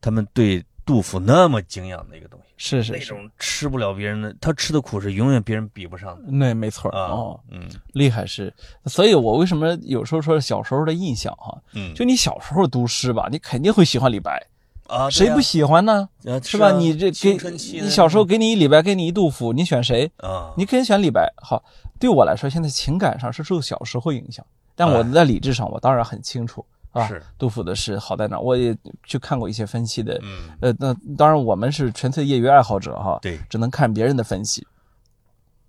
[0.00, 2.43] 他们对杜甫那么敬仰的一个东西。
[2.56, 6.30] 是是，那种吃不了别人的，他吃的苦是永远别人比不上的。
[6.30, 8.52] 那没错哦，嗯，厉害是，
[8.86, 14.40] 所以我为什么有时候说小时候的印象哈，嗯，就你小时候读诗吧，你肯定会喜欢李白
[14.86, 16.08] 啊，谁不喜欢呢？
[16.42, 16.70] 是吧？
[16.72, 20.52] 你这给你小时候给你一李白，给你一杜甫，你选谁啊？
[20.56, 21.32] 你可以选李白。
[21.42, 21.62] 好，
[21.98, 24.44] 对我来说，现在情感上是受小时候影响，
[24.76, 26.64] 但我在理智上，我当然很清楚。
[26.94, 28.38] 啊，是杜甫的诗好在哪？
[28.38, 34.64] 我也去看过一些分析的，嗯，呃，那当然我们是纯粹业余爱好者哈，对，只能看别人的分析。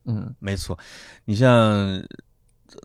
[0.06, 0.78] 嗯，没错，
[1.26, 2.00] 你像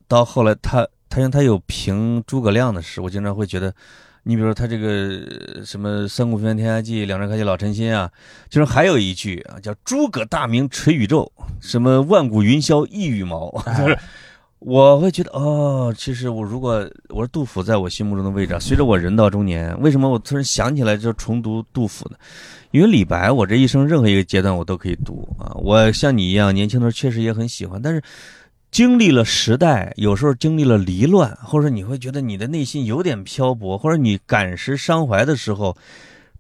[0.08, 3.74] 到后来他他像他有评诸葛亮的诗，我经常会觉得，
[4.22, 8.10] 你比如说他这个什么“三顾飞燕天下计，两朝开济老臣心”啊，
[8.48, 11.30] 就是还有一句啊，叫“诸葛大名垂宇宙，
[11.60, 13.98] 什么万古云霄一羽毛”，就是。
[14.60, 22.16] 我会觉得哦，其实我如果我说杜甫在我心目中的位置，随着我人到中年，为什么我突然想起来就重读杜甫呢？
[22.70, 25.50] 因为李白，我这一生任何一个阶段我都可以读啊。
[25.56, 28.02] 我像你一样，年轻的时候确实也很喜欢，但是
[28.70, 35.76] 经历了时代，有时候经历了离乱，或者你会觉得你的内心有点漂泊，或者你感时伤怀的时候，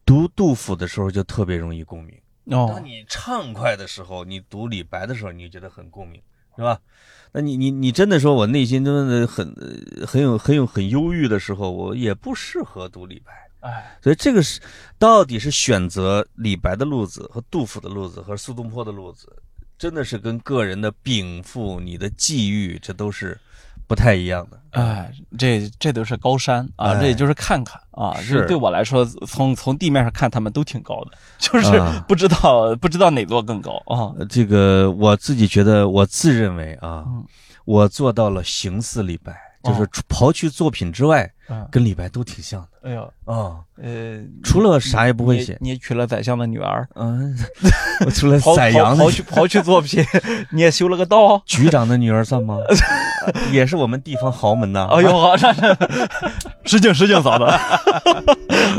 [0.04, 2.14] 读杜甫的时候就特别容易共鸣。
[2.44, 6.20] 哦，当你畅快的时候，你读李白的时候，你就觉得很共鸣，
[6.56, 6.80] 是吧？
[7.32, 9.54] 那你你你真的说，我内心真的很
[10.06, 13.32] 很有很有很忧郁的时候，我也不适合读李白。
[13.60, 14.60] 哎，所以这个是
[14.98, 19.30] 到底是选择李白的路子和杜甫的路子和苏东坡的路子，
[19.78, 23.38] 真的是跟个人的禀赋、你的际遇，这都是。
[23.90, 28.14] 不太一样的，哎，这这都是高山啊，这也就是看看啊。
[28.20, 34.14] 是对我来说，从从地面上看，他们都挺高的，就是 不知道不知道哪座更高啊。
[34.28, 37.04] 这个我自己觉得，我自认为啊，
[37.64, 39.34] 我做到了形似李白。
[39.62, 41.30] 就是刨去作品之外，
[41.70, 42.68] 跟李白都挺像的。
[42.88, 45.56] 哎呦，啊，呃，除了啥也不会写。
[45.60, 47.36] 你也娶了宰相的女儿，嗯，
[48.06, 50.04] 我除了宰羊刨去刨去作品，
[50.50, 51.42] 你也修了个道。
[51.46, 52.56] 局长的女儿算吗？
[53.52, 54.88] 也是我们地方豪门呐。
[54.90, 55.36] 哎呦，好，
[56.64, 57.44] 失敬失敬，嫂子。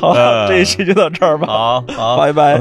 [0.02, 0.16] 好，
[0.48, 1.48] 这一期就到这儿吧。
[1.48, 2.60] 好，好，拜拜。